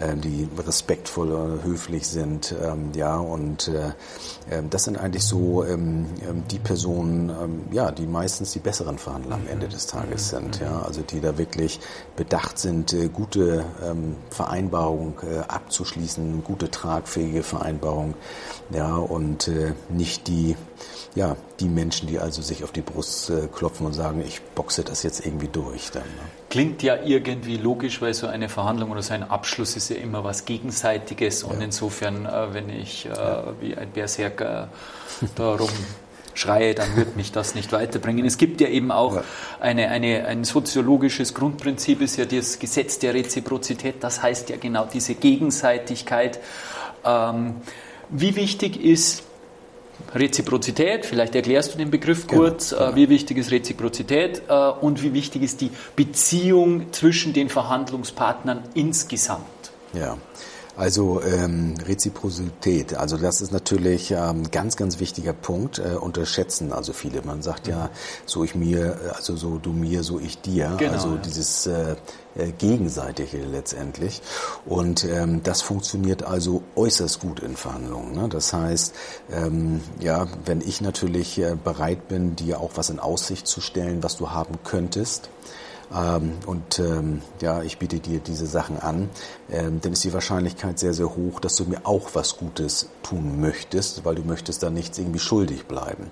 [0.00, 3.70] ähm, die respektvoll, äh, höflich sind, ähm, ja, und
[4.70, 5.64] das sind eigentlich so
[6.50, 11.02] die Personen, ja, die meistens die besseren Verhandler am Ende des Tages sind, ja, also
[11.02, 11.80] die da wirklich
[12.16, 13.64] bedacht sind, gute
[14.30, 15.14] Vereinbarungen
[15.48, 18.14] abzuschließen, gute tragfähige Vereinbarungen
[18.70, 20.56] ja, und äh, nicht die,
[21.14, 24.82] ja, die Menschen, die also sich auf die Brust äh, klopfen und sagen, ich boxe
[24.82, 25.90] das jetzt irgendwie durch.
[25.90, 26.22] Dann, ne?
[26.48, 30.24] Klingt ja irgendwie logisch, weil so eine Verhandlung oder so ein Abschluss ist ja immer
[30.24, 31.64] was Gegenseitiges und ja.
[31.66, 33.44] insofern, äh, wenn ich äh, ja.
[33.60, 34.68] wie ein Berserker
[35.34, 35.68] darum
[36.34, 38.24] schreie, dann wird mich das nicht weiterbringen.
[38.24, 39.24] Es gibt ja eben auch ja.
[39.60, 43.96] Eine, eine, ein soziologisches Grundprinzip, ist ja das Gesetz der Reziprozität.
[44.00, 46.40] Das heißt ja genau diese Gegenseitigkeit.
[47.04, 47.56] Ähm,
[48.08, 49.24] wie wichtig ist
[50.14, 51.06] Reziprozität?
[51.06, 52.70] Vielleicht erklärst du den Begriff genau, kurz.
[52.70, 52.94] Genau.
[52.94, 59.46] Wie wichtig ist Reziprozität äh, und wie wichtig ist die Beziehung zwischen den Verhandlungspartnern insgesamt?
[59.92, 60.16] Ja.
[60.76, 65.78] Also ähm, Reziprozität, also das ist natürlich ähm, ganz, ganz wichtiger Punkt.
[65.78, 67.22] Äh, unterschätzen also viele.
[67.22, 67.90] Man sagt ja,
[68.24, 70.74] so ich mir, also so du mir, so ich dir.
[70.78, 71.96] Genau, also dieses äh,
[72.34, 74.22] äh, gegenseitige letztendlich.
[74.64, 78.14] Und ähm, das funktioniert also äußerst gut in Verhandlungen.
[78.14, 78.28] Ne?
[78.30, 78.94] Das heißt,
[79.30, 84.02] ähm, ja, wenn ich natürlich äh, bereit bin, dir auch was in Aussicht zu stellen,
[84.02, 85.28] was du haben könntest,
[85.94, 89.10] ähm, und ähm, ja, ich biete dir diese Sachen an,
[89.52, 93.40] ähm, dann ist die Wahrscheinlichkeit sehr, sehr hoch, dass du mir auch was Gutes tun
[93.40, 96.10] möchtest, weil du möchtest da nichts irgendwie schuldig bleiben.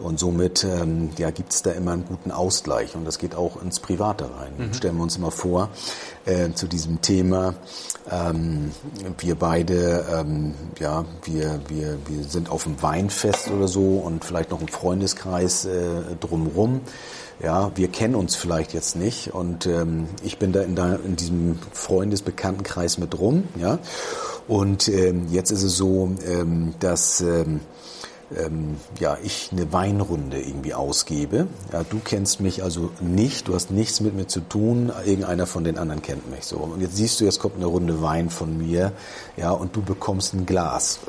[0.00, 3.62] Und somit ähm, ja, gibt es da immer einen guten Ausgleich und das geht auch
[3.62, 4.52] ins Private rein.
[4.58, 4.74] Mhm.
[4.74, 5.70] Stellen wir uns mal vor,
[6.24, 7.54] äh, zu diesem Thema,
[8.10, 8.72] ähm,
[9.18, 14.50] wir beide, ähm, ja, wir, wir, wir sind auf einem Weinfest oder so und vielleicht
[14.50, 16.80] noch ein Freundeskreis äh, drumrum.
[17.42, 21.16] Ja, wir kennen uns vielleicht jetzt nicht und ähm, ich bin da in, da in
[21.16, 23.78] diesem Freundesbekanntenkreis mit rum, ja.
[24.48, 27.60] Und ähm, jetzt ist es so, ähm, dass ähm,
[28.36, 31.46] ähm, ja, ich eine Weinrunde irgendwie ausgebe.
[31.72, 35.64] Ja, du kennst mich also nicht, du hast nichts mit mir zu tun, irgendeiner von
[35.64, 36.56] den anderen kennt mich so.
[36.56, 38.92] Und jetzt siehst du, jetzt kommt eine Runde Wein von mir,
[39.36, 41.00] ja, und du bekommst ein Glas.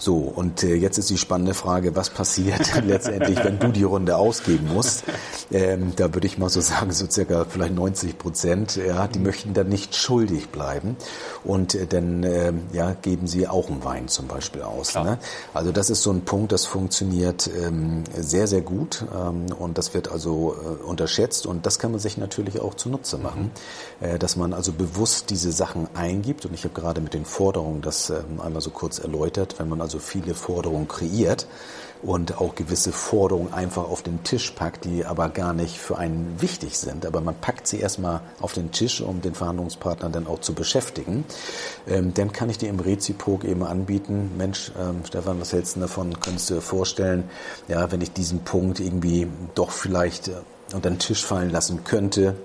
[0.00, 4.16] So, und äh, jetzt ist die spannende Frage, was passiert letztendlich, wenn du die Runde
[4.16, 5.04] ausgeben musst?
[5.52, 9.52] Ähm, da würde ich mal so sagen, so circa vielleicht 90 Prozent, ja, die möchten
[9.52, 10.96] dann nicht schuldig bleiben
[11.44, 14.94] und äh, dann äh, ja, geben sie auch einen Wein zum Beispiel aus.
[14.94, 15.18] Ne?
[15.52, 19.92] Also das ist so ein Punkt, das funktioniert ähm, sehr, sehr gut ähm, und das
[19.92, 23.50] wird also äh, unterschätzt und das kann man sich natürlich auch zunutze machen,
[24.00, 24.06] mhm.
[24.06, 27.82] äh, dass man also bewusst diese Sachen eingibt und ich habe gerade mit den Forderungen
[27.82, 31.48] das ähm, einmal so kurz erläutert, wenn man also also viele Forderungen kreiert
[32.02, 36.40] und auch gewisse Forderungen einfach auf den Tisch packt, die aber gar nicht für einen
[36.40, 37.04] wichtig sind.
[37.04, 41.24] Aber man packt sie erstmal auf den Tisch, um den Verhandlungspartner dann auch zu beschäftigen.
[41.88, 45.80] Ähm, dann kann ich dir im Reziprok eben anbieten, Mensch, ähm, Stefan, was hältst du
[45.80, 46.18] davon?
[46.20, 47.24] Könntest du dir vorstellen,
[47.66, 49.26] ja, wenn ich diesen Punkt irgendwie
[49.56, 50.36] doch vielleicht äh,
[50.72, 52.36] unter den Tisch fallen lassen könnte,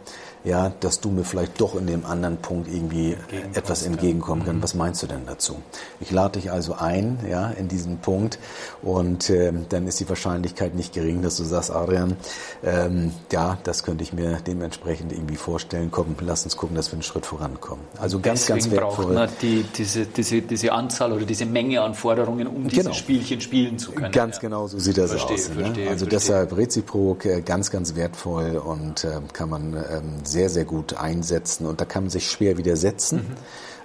[0.45, 3.17] ja, dass du mir vielleicht doch in dem anderen Punkt irgendwie
[3.53, 4.59] etwas entgegenkommen kannst.
[4.59, 4.63] Mhm.
[4.63, 5.57] Was meinst du denn dazu?
[5.99, 8.39] Ich lade dich also ein, ja, in diesen Punkt
[8.81, 12.15] und äh, dann ist die Wahrscheinlichkeit nicht gering, dass du sagst, Adrian,
[12.63, 15.89] ähm, ja, das könnte ich mir dementsprechend irgendwie vorstellen.
[15.91, 17.83] Komm, lass uns gucken, dass wir einen Schritt vorankommen.
[17.99, 19.05] Also ganz, Deswegen ganz wertvoll.
[19.05, 22.69] braucht man die, diese, diese, diese Anzahl oder diese Menge an Forderungen, um genau.
[22.69, 24.11] dieses Spielchen spielen zu können.
[24.11, 24.41] Ganz ja.
[24.41, 25.49] genau so sieht das verstehe, aus.
[25.49, 25.55] Ne?
[25.55, 26.09] Verstehe, also verstehe.
[26.09, 31.65] deshalb Reziprok äh, ganz, ganz wertvoll und äh, kann man ähm, sehr, sehr gut einsetzen
[31.65, 33.17] und da kann man sich schwer widersetzen.
[33.17, 33.35] Mhm.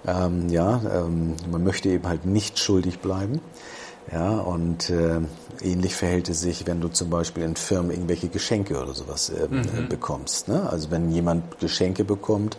[0.06, 3.40] Ähm, ja, ähm, man möchte eben halt nicht schuldig bleiben.
[4.12, 5.20] Ja, und äh,
[5.62, 9.46] ähnlich verhält es sich, wenn du zum Beispiel in Firmen irgendwelche Geschenke oder sowas äh,
[9.46, 9.88] mhm.
[9.88, 10.48] bekommst.
[10.48, 10.68] Ne?
[10.68, 12.56] Also wenn jemand Geschenke bekommt,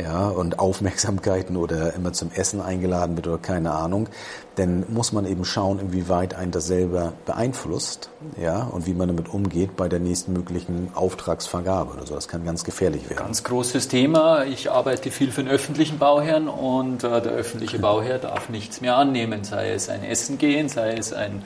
[0.00, 4.08] ja, und Aufmerksamkeiten oder immer zum Essen eingeladen wird oder keine Ahnung,
[4.54, 9.28] dann muss man eben schauen, inwieweit einen das selber beeinflusst, ja, und wie man damit
[9.28, 12.14] umgeht bei der nächsten möglichen Auftragsvergabe oder so.
[12.14, 13.18] Das kann ganz gefährlich werden.
[13.18, 14.44] Ganz großes Thema.
[14.44, 18.96] Ich arbeite viel für den öffentlichen Bauherrn und äh, der öffentliche Bauherr darf nichts mehr
[18.96, 21.42] annehmen, sei es ein Essen gehen, sei es ein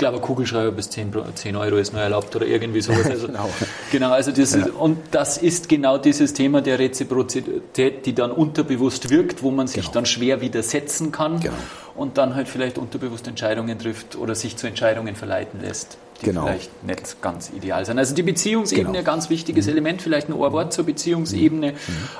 [0.00, 3.00] glaube, ein Kugelschreiber bis 10, 10 Euro ist nur erlaubt oder irgendwie sowas.
[3.10, 3.50] Also, genau.
[3.90, 4.66] genau, also das ja.
[4.78, 9.82] und das ist genau dieses Thema der Reziprozität, die dann unterbewusst wirkt, wo man sich
[9.82, 9.92] genau.
[9.92, 11.54] dann schwer widersetzen kann genau.
[11.96, 16.46] und dann halt vielleicht unterbewusst Entscheidungen trifft oder sich zu Entscheidungen verleiten lässt die genau.
[16.46, 17.98] vielleicht nicht ganz ideal sind.
[17.98, 19.04] Also die Beziehungsebene, genau.
[19.04, 19.72] ganz wichtiges mhm.
[19.72, 21.72] Element, vielleicht ein Ohrwort zur Beziehungsebene.
[21.72, 21.76] Mhm.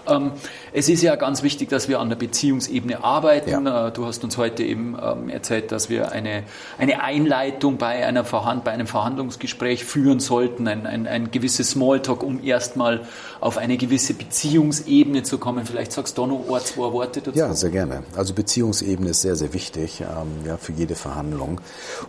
[0.09, 0.33] Ähm,
[0.73, 3.67] es ist ja ganz wichtig, dass wir an der Beziehungsebene arbeiten.
[3.67, 3.89] Ja.
[3.89, 6.45] Äh, du hast uns heute eben ähm, erzählt, dass wir eine,
[6.79, 12.23] eine Einleitung bei, einer Verhand bei einem Verhandlungsgespräch führen sollten, ein, ein, ein gewisses Smalltalk,
[12.23, 13.03] um erstmal
[13.41, 15.67] auf eine gewisse Beziehungsebene zu kommen.
[15.67, 17.39] Vielleicht sagst du noch ein, zwei Worte dazu.
[17.39, 18.03] Ja, sehr gerne.
[18.17, 21.61] Also Beziehungsebene ist sehr, sehr wichtig ähm, ja, für jede Verhandlung.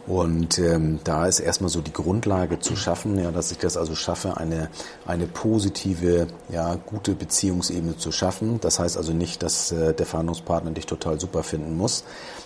[0.07, 3.95] Und ähm, da ist erstmal so die Grundlage zu schaffen, ja, dass ich das also
[3.95, 4.69] schaffe, eine,
[5.05, 8.59] eine positive, ja, gute Beziehungsebene zu schaffen.
[8.61, 12.03] Das heißt also nicht, dass äh, der Verhandlungspartner dich total super finden muss.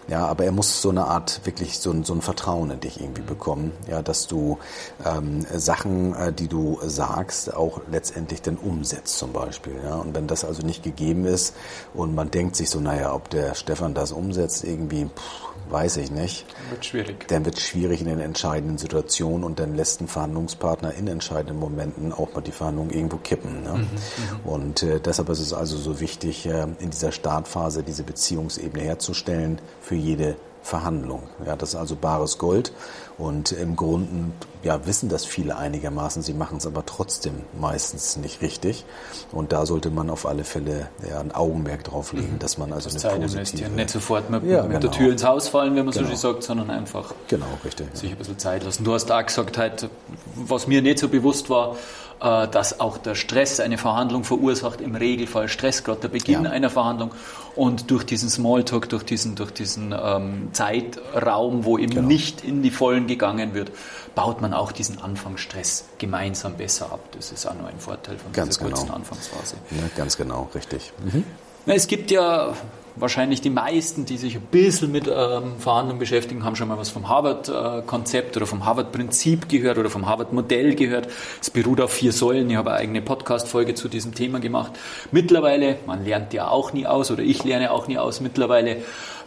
[0.07, 3.01] Ja, aber er muss so eine Art wirklich so ein, so ein Vertrauen in dich
[3.01, 4.59] irgendwie bekommen, ja, dass du
[5.03, 9.75] ähm, Sachen, äh, die du sagst, auch letztendlich dann umsetzt zum Beispiel.
[9.83, 9.95] Ja.
[9.95, 11.55] Und wenn das also nicht gegeben ist
[11.93, 16.11] und man denkt sich so, naja, ob der Stefan das umsetzt, irgendwie, pff, weiß ich
[16.11, 16.45] nicht.
[16.47, 17.27] Dann wird schwierig.
[17.27, 22.13] Dann wird schwierig in den entscheidenden Situationen und dann lässt ein Verhandlungspartner in entscheidenden Momenten
[22.13, 23.63] auch mal die Verhandlungen irgendwo kippen.
[23.63, 23.73] Ne?
[23.73, 28.03] Mhm, mhm, und äh, deshalb ist es also so wichtig, äh, in dieser Startphase diese
[28.03, 31.23] Beziehungsebene herzustellen für jede Verhandlung.
[31.45, 32.73] Ja, das ist also bares Gold.
[33.17, 38.41] Und im Grunde ja, wissen das viele einigermaßen, sie machen es aber trotzdem meistens nicht
[38.41, 38.83] richtig.
[39.31, 42.39] Und da sollte man auf alle Fälle ja, ein Augenmerk drauf legen, mhm.
[42.39, 43.69] dass man also das eine Zeit positive...
[43.69, 44.79] Nicht sofort mit, ja, mit genau.
[44.79, 46.05] der Tür ins Haus fallen, wenn man genau.
[46.07, 48.83] so schön sagt, sondern einfach genau, richtig, sich ein bisschen Zeit lassen.
[48.83, 49.87] Du hast auch gesagt, halt,
[50.35, 51.77] was mir nicht so bewusst war,
[52.19, 56.49] dass auch der Stress eine Verhandlung verursacht, im Regelfall Stress, gerade der Beginn ja.
[56.49, 57.11] einer Verhandlung.
[57.55, 62.07] Und durch diesen Smalltalk, durch diesen, durch diesen ähm, Zeitraum, wo eben genau.
[62.07, 63.71] nicht in die Vollen gegangen wird,
[64.13, 66.99] baut man auch diesen Anfangsstress gemeinsam besser ab.
[67.11, 68.97] Das ist auch nur ein Vorteil von ganz dieser kurzen genau.
[68.97, 69.55] Anfangsphase.
[69.71, 70.91] Ja, ganz genau, richtig.
[71.03, 71.23] Mhm.
[71.67, 72.53] Es gibt ja
[72.95, 76.89] wahrscheinlich die meisten, die sich ein bisschen mit ähm, Verhandlungen beschäftigen, haben schon mal was
[76.89, 81.09] vom Harvard-Konzept oder vom Harvard-Prinzip gehört oder vom Harvard-Modell gehört.
[81.41, 82.49] Es beruht auf vier Säulen.
[82.51, 84.73] Ich habe eine eigene Podcast-Folge zu diesem Thema gemacht.
[85.11, 88.77] Mittlerweile, man lernt ja auch nie aus oder ich lerne auch nie aus, mittlerweile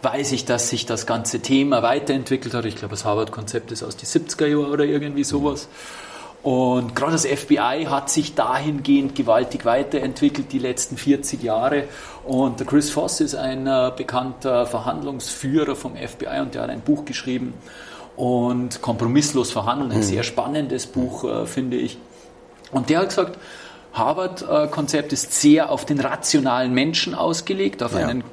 [0.03, 2.65] weiß ich, dass sich das ganze Thema weiterentwickelt hat.
[2.67, 5.69] Ich glaube, das Harvard-Konzept ist aus die 70er Jahren oder irgendwie sowas.
[6.43, 11.85] Und gerade das FBI hat sich dahingehend gewaltig weiterentwickelt die letzten 40 Jahre.
[12.25, 16.81] Und der Chris Voss ist ein äh, bekannter Verhandlungsführer vom FBI und der hat ein
[16.81, 17.55] Buch geschrieben
[18.17, 20.03] und kompromisslos verhandeln, ein mhm.
[20.03, 21.99] sehr spannendes Buch, äh, finde ich.
[22.73, 23.39] Und der hat gesagt,
[23.93, 28.07] Harvard-Konzept ist sehr auf den rationalen Menschen ausgelegt, auf ja.
[28.07, 28.25] einen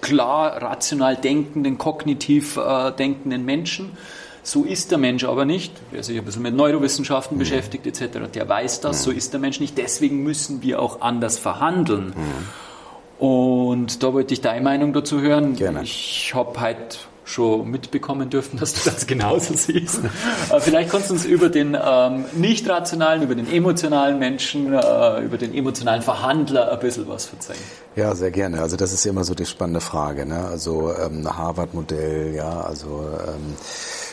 [0.00, 3.96] klar rational denkenden, kognitiv äh, denkenden Menschen.
[4.44, 5.72] So ist der Mensch aber nicht.
[5.92, 7.40] Wer sich ein bisschen mit Neurowissenschaften mhm.
[7.40, 8.98] beschäftigt etc., der weiß das.
[9.00, 9.04] Mhm.
[9.04, 9.78] So ist der Mensch nicht.
[9.78, 12.08] Deswegen müssen wir auch anders verhandeln.
[12.08, 13.24] Mhm.
[13.24, 15.54] Und da wollte ich deine Meinung dazu hören.
[15.54, 15.82] Gerne.
[15.84, 20.00] Ich habe heute schon mitbekommen dürfen, dass du das genauso siehst.
[20.48, 25.20] Aber vielleicht kannst du uns über den ähm, nicht rationalen, über den emotionalen Menschen, äh,
[25.20, 27.60] über den emotionalen Verhandler ein bisschen was verzeihen.
[27.94, 28.60] Ja, sehr gerne.
[28.60, 30.26] Also das ist immer so die spannende Frage.
[30.26, 30.44] Ne?
[30.44, 33.54] Also ähm, Harvard-Modell, ja, also Ähm,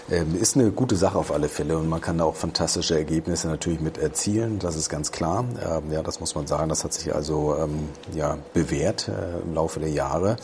[0.10, 3.80] ist eine gute Sache auf alle Fälle und man kann da auch fantastische Ergebnisse natürlich
[3.80, 5.46] mit erzielen, das ist ganz klar.
[5.64, 9.54] Ähm, ja, das muss man sagen, das hat sich also ähm, ja, bewährt äh, im
[9.54, 10.38] Laufe der Jahre.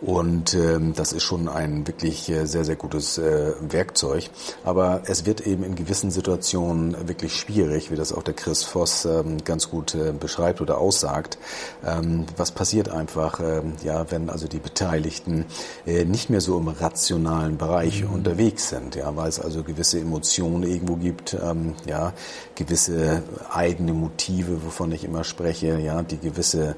[0.00, 4.28] Und ähm, das ist schon ein wirklich äh, sehr, sehr gutes äh, Werkzeug.
[4.64, 9.06] Aber es wird eben in gewissen Situationen wirklich schwierig, wie das auch der Chris Voss
[9.06, 11.38] ähm, ganz gut äh, beschreibt oder aussagt.
[11.84, 15.46] Ähm, was passiert einfach, ähm, ja, wenn also die Beteiligten
[15.86, 18.12] äh, nicht mehr so im rationalen Bereich mhm.
[18.12, 22.12] unterwegs sind, ja, weil es also gewisse Emotionen irgendwo gibt, ähm, ja,
[22.54, 26.76] gewisse eigene Motive, wovon ich immer spreche, ja, die gewisse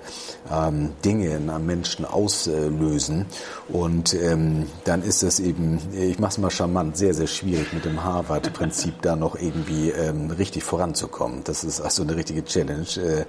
[0.52, 3.26] ähm, Dinge in einem Menschen auslösen.
[3.68, 7.84] Und ähm, dann ist es eben, ich mache es mal charmant, sehr, sehr schwierig mit
[7.84, 11.42] dem Harvard-Prinzip da noch irgendwie ähm, richtig voranzukommen.
[11.44, 13.26] Das ist also eine richtige Challenge.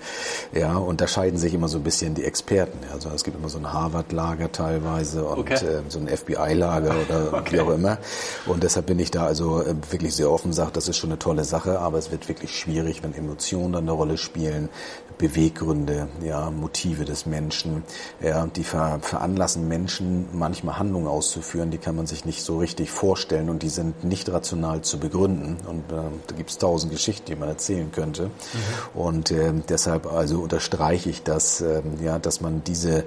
[0.53, 2.79] Äh, ja, und da scheiden sich immer so ein bisschen die Experten.
[2.91, 5.65] Also es gibt immer so ein Harvard-Lager teilweise und okay.
[5.65, 7.55] äh, so ein FBI-Lager oder okay.
[7.55, 7.97] wie auch immer.
[8.45, 11.17] Und deshalb bin ich da also äh, wirklich sehr offen, sage, das ist schon eine
[11.17, 14.69] tolle Sache, aber es wird wirklich schwierig, wenn Emotionen dann eine Rolle spielen,
[15.17, 17.83] Beweggründe, ja, Motive des Menschen,
[18.21, 22.91] ja, die ver veranlassen Menschen manchmal Handlungen auszuführen, die kann man sich nicht so richtig
[22.91, 25.57] vorstellen und die sind nicht rational zu begründen.
[25.67, 25.95] Und äh,
[26.27, 28.27] da gibt es tausend Geschichten, die man erzählen könnte.
[28.27, 28.99] Mhm.
[29.01, 33.03] Und äh, deshalb also unterstreiche ich das, äh, ja, dass man diese,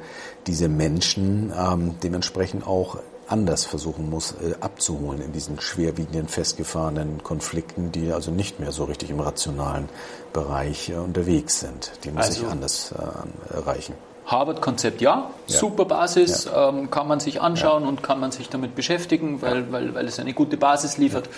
[0.49, 7.93] diese Menschen ähm, dementsprechend auch anders versuchen muss, äh, abzuholen in diesen schwerwiegenden, festgefahrenen Konflikten,
[7.93, 9.89] die also nicht mehr so richtig im rationalen
[10.33, 11.93] Bereich äh, unterwegs sind.
[12.05, 13.95] Die muss also, ich anders äh, erreichen.
[14.27, 16.69] Harvard-Konzept ja, ja, super Basis, ja.
[16.69, 17.89] Ähm, kann man sich anschauen ja.
[17.89, 21.29] und kann man sich damit beschäftigen, weil, weil, weil es eine gute Basis liefert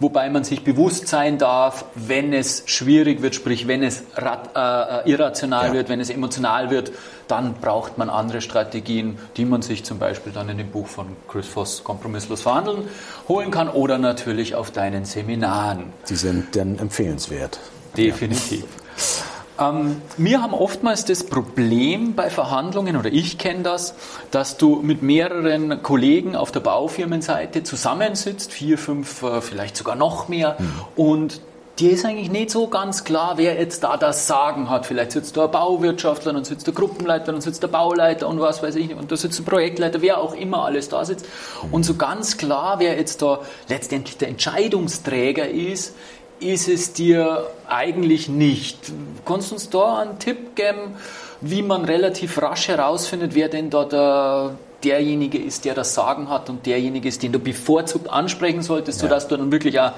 [0.00, 5.68] wobei man sich bewusst sein darf, wenn es schwierig wird, sprich wenn es äh, irrational
[5.68, 5.72] ja.
[5.72, 6.92] wird, wenn es emotional wird,
[7.26, 11.08] dann braucht man andere Strategien, die man sich zum Beispiel dann in dem Buch von
[11.28, 12.88] Chris Voss Kompromisslos verhandeln
[13.28, 15.92] holen kann oder natürlich auf deinen Seminaren.
[16.08, 17.58] Die sind dann empfehlenswert.
[17.96, 18.64] Definitiv.
[18.96, 19.37] Ja.
[19.58, 23.94] Ähm, wir haben oftmals das Problem bei Verhandlungen, oder ich kenne das,
[24.30, 30.28] dass du mit mehreren Kollegen auf der Baufirmenseite zusammensitzt, vier, fünf, äh, vielleicht sogar noch
[30.28, 30.72] mehr, mhm.
[30.96, 31.40] und
[31.78, 34.86] dir ist eigentlich nicht so ganz klar, wer jetzt da das Sagen hat.
[34.86, 38.62] Vielleicht sitzt da ein Bauwirtschaftler, dann sitzt der Gruppenleiter, dann sitzt der Bauleiter und was
[38.62, 41.26] weiß ich, und da sitzt der Projektleiter, wer auch immer alles da sitzt.
[41.70, 45.94] Und so ganz klar, wer jetzt da letztendlich der Entscheidungsträger ist,
[46.40, 48.92] ist es dir eigentlich nicht.
[49.24, 50.96] Kannst du uns da einen Tipp geben,
[51.40, 56.50] wie man relativ rasch herausfindet, wer denn da der, derjenige ist, der das Sagen hat
[56.50, 59.08] und derjenige ist, den du bevorzugt ansprechen solltest, ja.
[59.08, 59.92] sodass du dann wirklich auch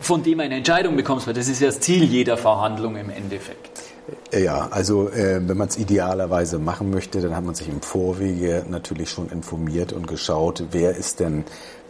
[0.00, 3.70] von dem eine Entscheidung bekommst, weil das ist ja das Ziel jeder Verhandlung im Endeffekt.
[4.32, 8.64] Ja, also äh, wenn man es idealerweise machen möchte, dann hat man sich im Vorwege
[8.68, 11.44] natürlich schon informiert und geschaut, wer ist denn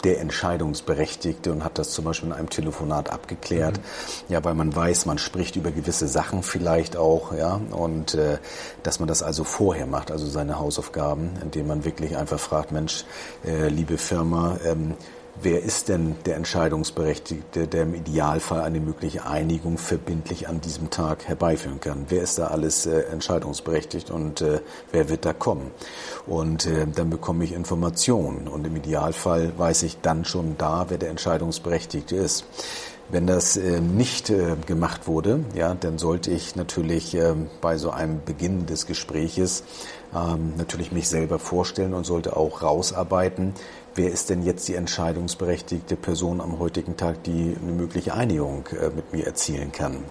[0.04, 3.78] der Entscheidungsberechtigte und hat das zum Beispiel in einem Telefonat abgeklärt.
[3.78, 4.32] Mhm.
[4.32, 8.38] Ja, weil man weiß, man spricht über gewisse Sachen vielleicht auch, ja, und äh,
[8.82, 13.04] dass man das also vorher macht, also seine Hausaufgaben, indem man wirklich einfach fragt, Mensch,
[13.44, 14.94] äh, liebe Firma, ähm,
[15.42, 21.26] wer ist denn der Entscheidungsberechtigte, der im Idealfall eine mögliche Einigung verbindlich an diesem Tag
[21.26, 22.06] herbeiführen kann?
[22.08, 24.60] Wer ist da alles äh, entscheidungsberechtigt und äh,
[24.92, 25.70] wer wird da kommen?
[26.26, 30.98] Und äh, dann bekomme ich Informationen und im Idealfall weiß ich dann schon da, wer
[30.98, 32.44] der Entscheidungsberechtigte ist.
[33.08, 37.90] Wenn das äh, nicht äh, gemacht wurde, ja, dann sollte ich natürlich äh, bei so
[37.90, 39.62] einem Beginn des Gespräches
[40.12, 43.54] ähm, natürlich mich selber vorstellen und sollte auch rausarbeiten,
[43.96, 48.90] wer ist denn jetzt die entscheidungsberechtigte Person am heutigen Tag, die eine mögliche Einigung äh,
[48.90, 50.04] mit mir erzielen kann.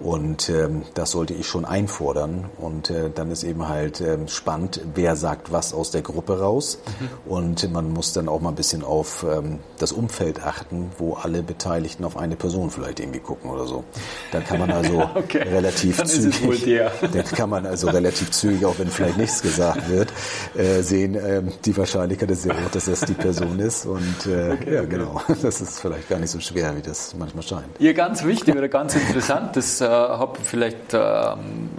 [0.00, 2.46] Und ähm, das sollte ich schon einfordern.
[2.58, 6.78] Und äh, dann ist eben halt ähm, spannend, wer sagt was aus der Gruppe raus.
[7.00, 7.30] Mhm.
[7.30, 11.42] Und man muss dann auch mal ein bisschen auf ähm, das Umfeld achten, wo alle
[11.42, 13.84] Beteiligten auf eine Person vielleicht irgendwie gucken oder so.
[14.32, 15.42] Da kann man also okay.
[15.42, 16.64] relativ dann zügig,
[17.12, 20.12] da kann man also relativ zügig, auch wenn vielleicht nichts gesagt wird,
[20.56, 23.84] äh, sehen, äh, die Wahrscheinlichkeit ist sehr hoch, dass das die Person ist.
[23.84, 24.88] Und äh, okay, ja, okay.
[24.88, 27.66] genau, das ist vielleicht gar nicht so schwer, wie das manchmal scheint.
[27.78, 30.98] Ja, ganz wichtig oder ganz interessant, das äh, habe vielleicht äh,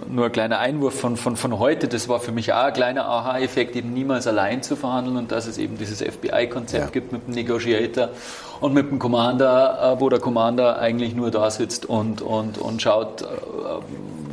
[0.08, 1.88] nur ein kleiner Einwurf von, von, von heute.
[1.88, 5.46] Das war für mich auch ein kleiner Aha-Effekt, eben niemals allein zu verhandeln und dass
[5.46, 6.90] es eben dieses FBI-Konzept ja.
[6.90, 8.10] gibt mit dem Negotiator
[8.60, 12.80] und mit dem Commander, äh, wo der Commander eigentlich nur da sitzt und, und, und
[12.80, 13.24] schaut, äh,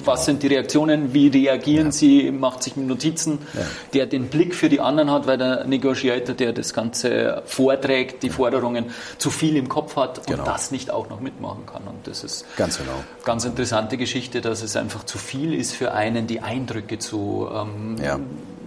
[0.05, 1.91] was sind die Reaktionen, wie reagieren ja.
[1.91, 3.61] sie, macht sich Notizen, ja.
[3.93, 8.29] der den Blick für die anderen hat, weil der Negotiator, der das Ganze vorträgt, die
[8.29, 8.85] Forderungen
[9.17, 10.39] zu viel im Kopf hat genau.
[10.39, 11.83] und das nicht auch noch mitmachen kann.
[11.83, 13.03] Und das ist ganz genau.
[13.23, 17.95] ganz interessante Geschichte, dass es einfach zu viel ist für einen, die Eindrücke zu, ähm,
[18.01, 18.19] ja.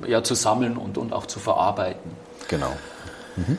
[0.07, 0.23] ja.
[0.23, 2.11] zu sammeln und, und auch zu verarbeiten.
[2.49, 2.73] Genau.
[3.37, 3.59] Mhm.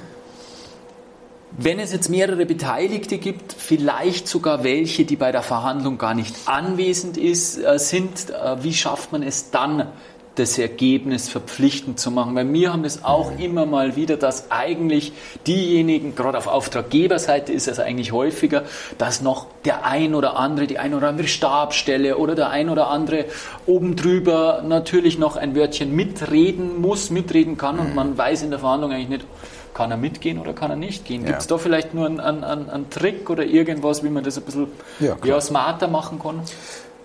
[1.55, 6.35] Wenn es jetzt mehrere Beteiligte gibt, vielleicht sogar welche, die bei der Verhandlung gar nicht
[6.47, 9.87] anwesend ist, äh, sind, äh, wie schafft man es dann,
[10.35, 12.33] das Ergebnis verpflichtend zu machen.
[12.33, 15.13] Bei mir haben es auch immer mal wieder, dass eigentlich
[15.45, 18.63] diejenigen, gerade auf Auftraggeberseite ist es eigentlich häufiger,
[18.97, 22.89] dass noch der ein oder andere, die ein oder andere Stabstelle oder der ein oder
[22.89, 23.25] andere
[23.65, 28.59] oben drüber natürlich noch ein Wörtchen mitreden muss, mitreden kann und man weiß in der
[28.59, 29.25] Verhandlung eigentlich nicht,
[29.73, 31.25] kann er mitgehen oder kann er nicht gehen?
[31.25, 34.43] Gibt es da vielleicht nur einen, einen, einen, Trick oder irgendwas, wie man das ein
[34.43, 34.67] bisschen
[34.99, 36.41] ja, ja, smarter machen kann?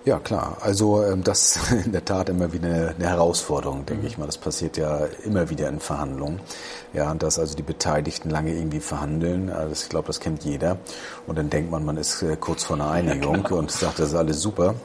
[0.05, 0.57] Ja, klar.
[0.61, 4.07] Also ähm, das ist in der Tat immer wieder eine, Herausforderung, denke mhm.
[4.07, 4.25] ich mal.
[4.25, 6.39] Das passiert ja immer wieder in Verhandlungen.
[6.93, 9.49] Ja, dass also die Beteiligten lange irgendwie verhandeln.
[9.49, 10.77] Also ich glaube, das kennt jeder.
[11.27, 14.09] Und dann denkt man, man ist äh, kurz vor einer Einigung ja, und sagt, das
[14.09, 14.75] ist alles super.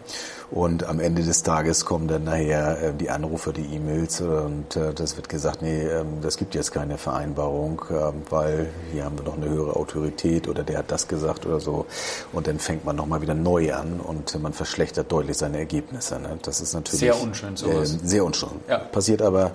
[0.50, 4.92] Und am Ende des Tages kommen dann nachher äh, die Anrufe, die E-Mails und äh,
[4.94, 9.24] das wird gesagt, nee, ähm, das gibt jetzt keine Vereinbarung, äh, weil hier haben wir
[9.24, 11.86] noch eine höhere Autorität oder der hat das gesagt oder so.
[12.32, 16.20] Und dann fängt man nochmal wieder neu an und man verschlechtert deutlich seine Ergebnisse.
[16.20, 16.38] Ne?
[16.42, 17.56] Das ist natürlich sehr unschön.
[17.56, 17.94] Sowas.
[17.94, 18.50] Äh, sehr unschön.
[18.68, 18.78] Ja.
[18.78, 19.52] Passiert aber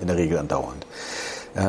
[0.00, 0.86] in der Regel andauernd.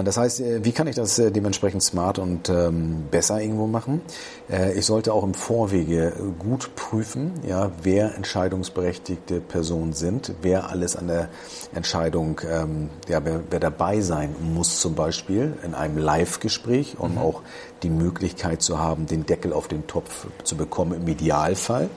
[0.03, 4.01] Das heißt, äh, wie kann ich das äh, dementsprechend smart und ähm, besser irgendwo machen?
[4.49, 10.97] Äh, ich sollte auch im Vorwege gut prüfen, ja, wer entscheidungsberechtigte Personen sind, wer alles
[10.97, 11.29] an der
[11.73, 17.17] Entscheidung, ähm, ja, wer, wer dabei sein muss zum Beispiel in einem Live-Gespräch, um mhm.
[17.19, 17.41] auch
[17.81, 21.89] die Möglichkeit zu haben, den Deckel auf den Topf zu bekommen im Idealfall.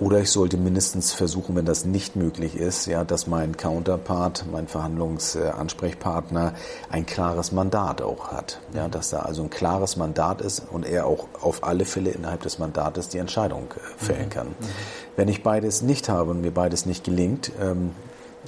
[0.00, 4.66] Oder ich sollte mindestens versuchen, wenn das nicht möglich ist, ja, dass mein Counterpart, mein
[4.66, 6.54] Verhandlungsansprechpartner
[6.90, 8.60] ein klares Mandat auch hat.
[8.72, 12.42] Ja, dass da also ein klares Mandat ist und er auch auf alle Fälle innerhalb
[12.42, 14.48] des Mandates die Entscheidung äh, fällen kann.
[14.48, 14.66] Mhm.
[15.14, 17.92] Wenn ich beides nicht habe und mir beides nicht gelingt, ähm,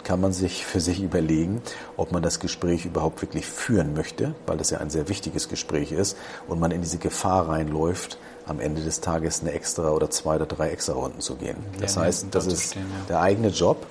[0.03, 1.63] kann man sich für sich überlegen,
[1.97, 5.93] ob man das Gespräch überhaupt wirklich führen möchte, weil das ja ein sehr wichtiges Gespräch
[5.93, 6.17] ist
[6.49, 10.47] und man in diese Gefahr reinläuft, am Ende des Tages eine extra oder zwei oder
[10.47, 11.57] drei extra Runden zu gehen.
[11.81, 13.05] Das ja, heißt, das ist stehen, ja.
[13.09, 13.87] der eigene Job,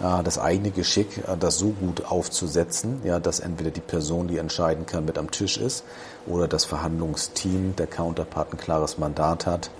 [0.00, 4.38] äh, das eigene Geschick, äh, das so gut aufzusetzen, ja, dass entweder die Person, die
[4.38, 5.84] entscheiden kann, mit am Tisch ist
[6.26, 9.70] oder das Verhandlungsteam, der Counterpart ein klares Mandat hat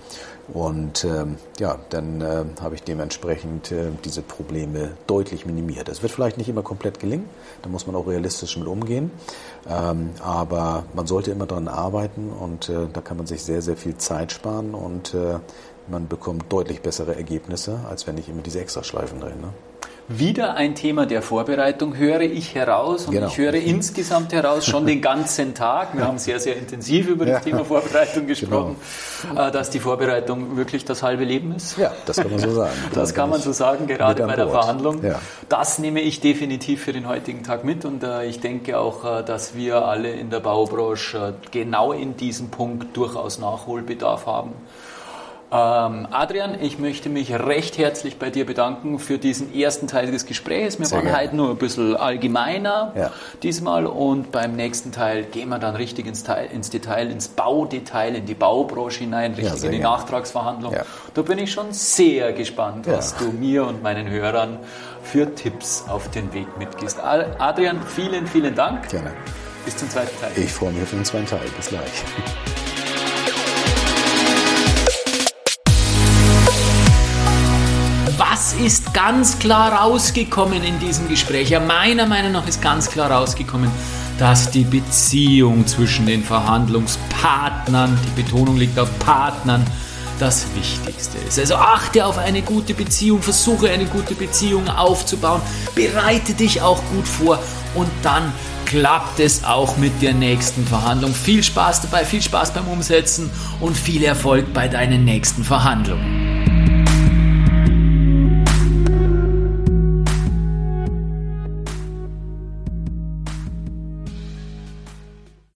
[0.53, 5.87] und ähm, ja, dann äh, habe ich dementsprechend äh, diese Probleme deutlich minimiert.
[5.87, 7.29] Es wird vielleicht nicht immer komplett gelingen,
[7.61, 9.11] da muss man auch realistisch mit umgehen.
[9.69, 13.77] Ähm, aber man sollte immer daran arbeiten und äh, da kann man sich sehr, sehr
[13.77, 15.39] viel Zeit sparen und äh,
[15.87, 19.35] man bekommt deutlich bessere Ergebnisse, als wenn ich immer diese Extraschleifen drehe.
[19.35, 19.53] Ne?
[20.19, 23.27] Wieder ein Thema der Vorbereitung, höre ich heraus und genau.
[23.27, 25.95] ich höre insgesamt heraus schon den ganzen Tag.
[25.95, 27.39] Wir haben sehr, sehr intensiv über das ja.
[27.51, 28.75] Thema Vorbereitung gesprochen,
[29.21, 29.49] genau.
[29.51, 31.77] Dass die Vorbereitung wirklich das halbe Leben ist.
[31.77, 32.73] Ja, das kann man so sagen.
[32.93, 35.03] das kann man so sagen, gerade bei der Verhandlung.
[35.03, 35.19] Ja.
[35.49, 39.23] Das nehme ich definitiv für den heutigen Tag mit und äh, ich denke auch, äh,
[39.23, 44.53] dass wir alle in der Baubranche genau in diesem Punkt durchaus Nachholbedarf haben.
[45.53, 50.25] Ähm, Adrian, ich möchte mich recht herzlich bei dir bedanken für diesen ersten Teil des
[50.25, 50.79] Gesprächs.
[50.79, 51.23] Wir Sehr waren gerne.
[51.23, 53.11] heute nur ein bisschen allgemeiner ja.
[53.43, 58.15] diesmal und beim nächsten Teil gehen wir dann richtig ins, Teil, ins Detail, ins Baudetail,
[58.15, 59.97] in die Baubranche hinein, richtig ja, in die gerne.
[59.97, 60.73] Nachtragsverhandlung.
[60.73, 60.85] Ja.
[61.13, 64.57] Da bin ich schon sehr gespannt, was du mir und meinen Hörern
[65.03, 66.97] für Tipps auf den Weg mitgibst.
[67.03, 68.87] Adrian, vielen, vielen Dank.
[68.87, 69.11] Gerne.
[69.65, 70.31] Bis zum zweiten Teil.
[70.37, 71.41] Ich freue mich auf den zweiten Teil.
[71.57, 72.60] Bis gleich.
[78.65, 81.49] Ist ganz klar rausgekommen in diesem Gespräch?
[81.49, 83.71] Ja, meiner Meinung nach ist ganz klar rausgekommen,
[84.19, 89.65] dass die Beziehung zwischen den Verhandlungspartnern, die Betonung liegt auf Partnern,
[90.19, 91.39] das Wichtigste ist.
[91.39, 95.41] Also achte auf eine gute Beziehung, versuche eine gute Beziehung aufzubauen,
[95.73, 97.39] bereite dich auch gut vor
[97.73, 98.31] und dann
[98.65, 101.13] klappt es auch mit der nächsten Verhandlung.
[101.13, 106.40] Viel Spaß dabei, viel Spaß beim Umsetzen und viel Erfolg bei deinen nächsten Verhandlungen.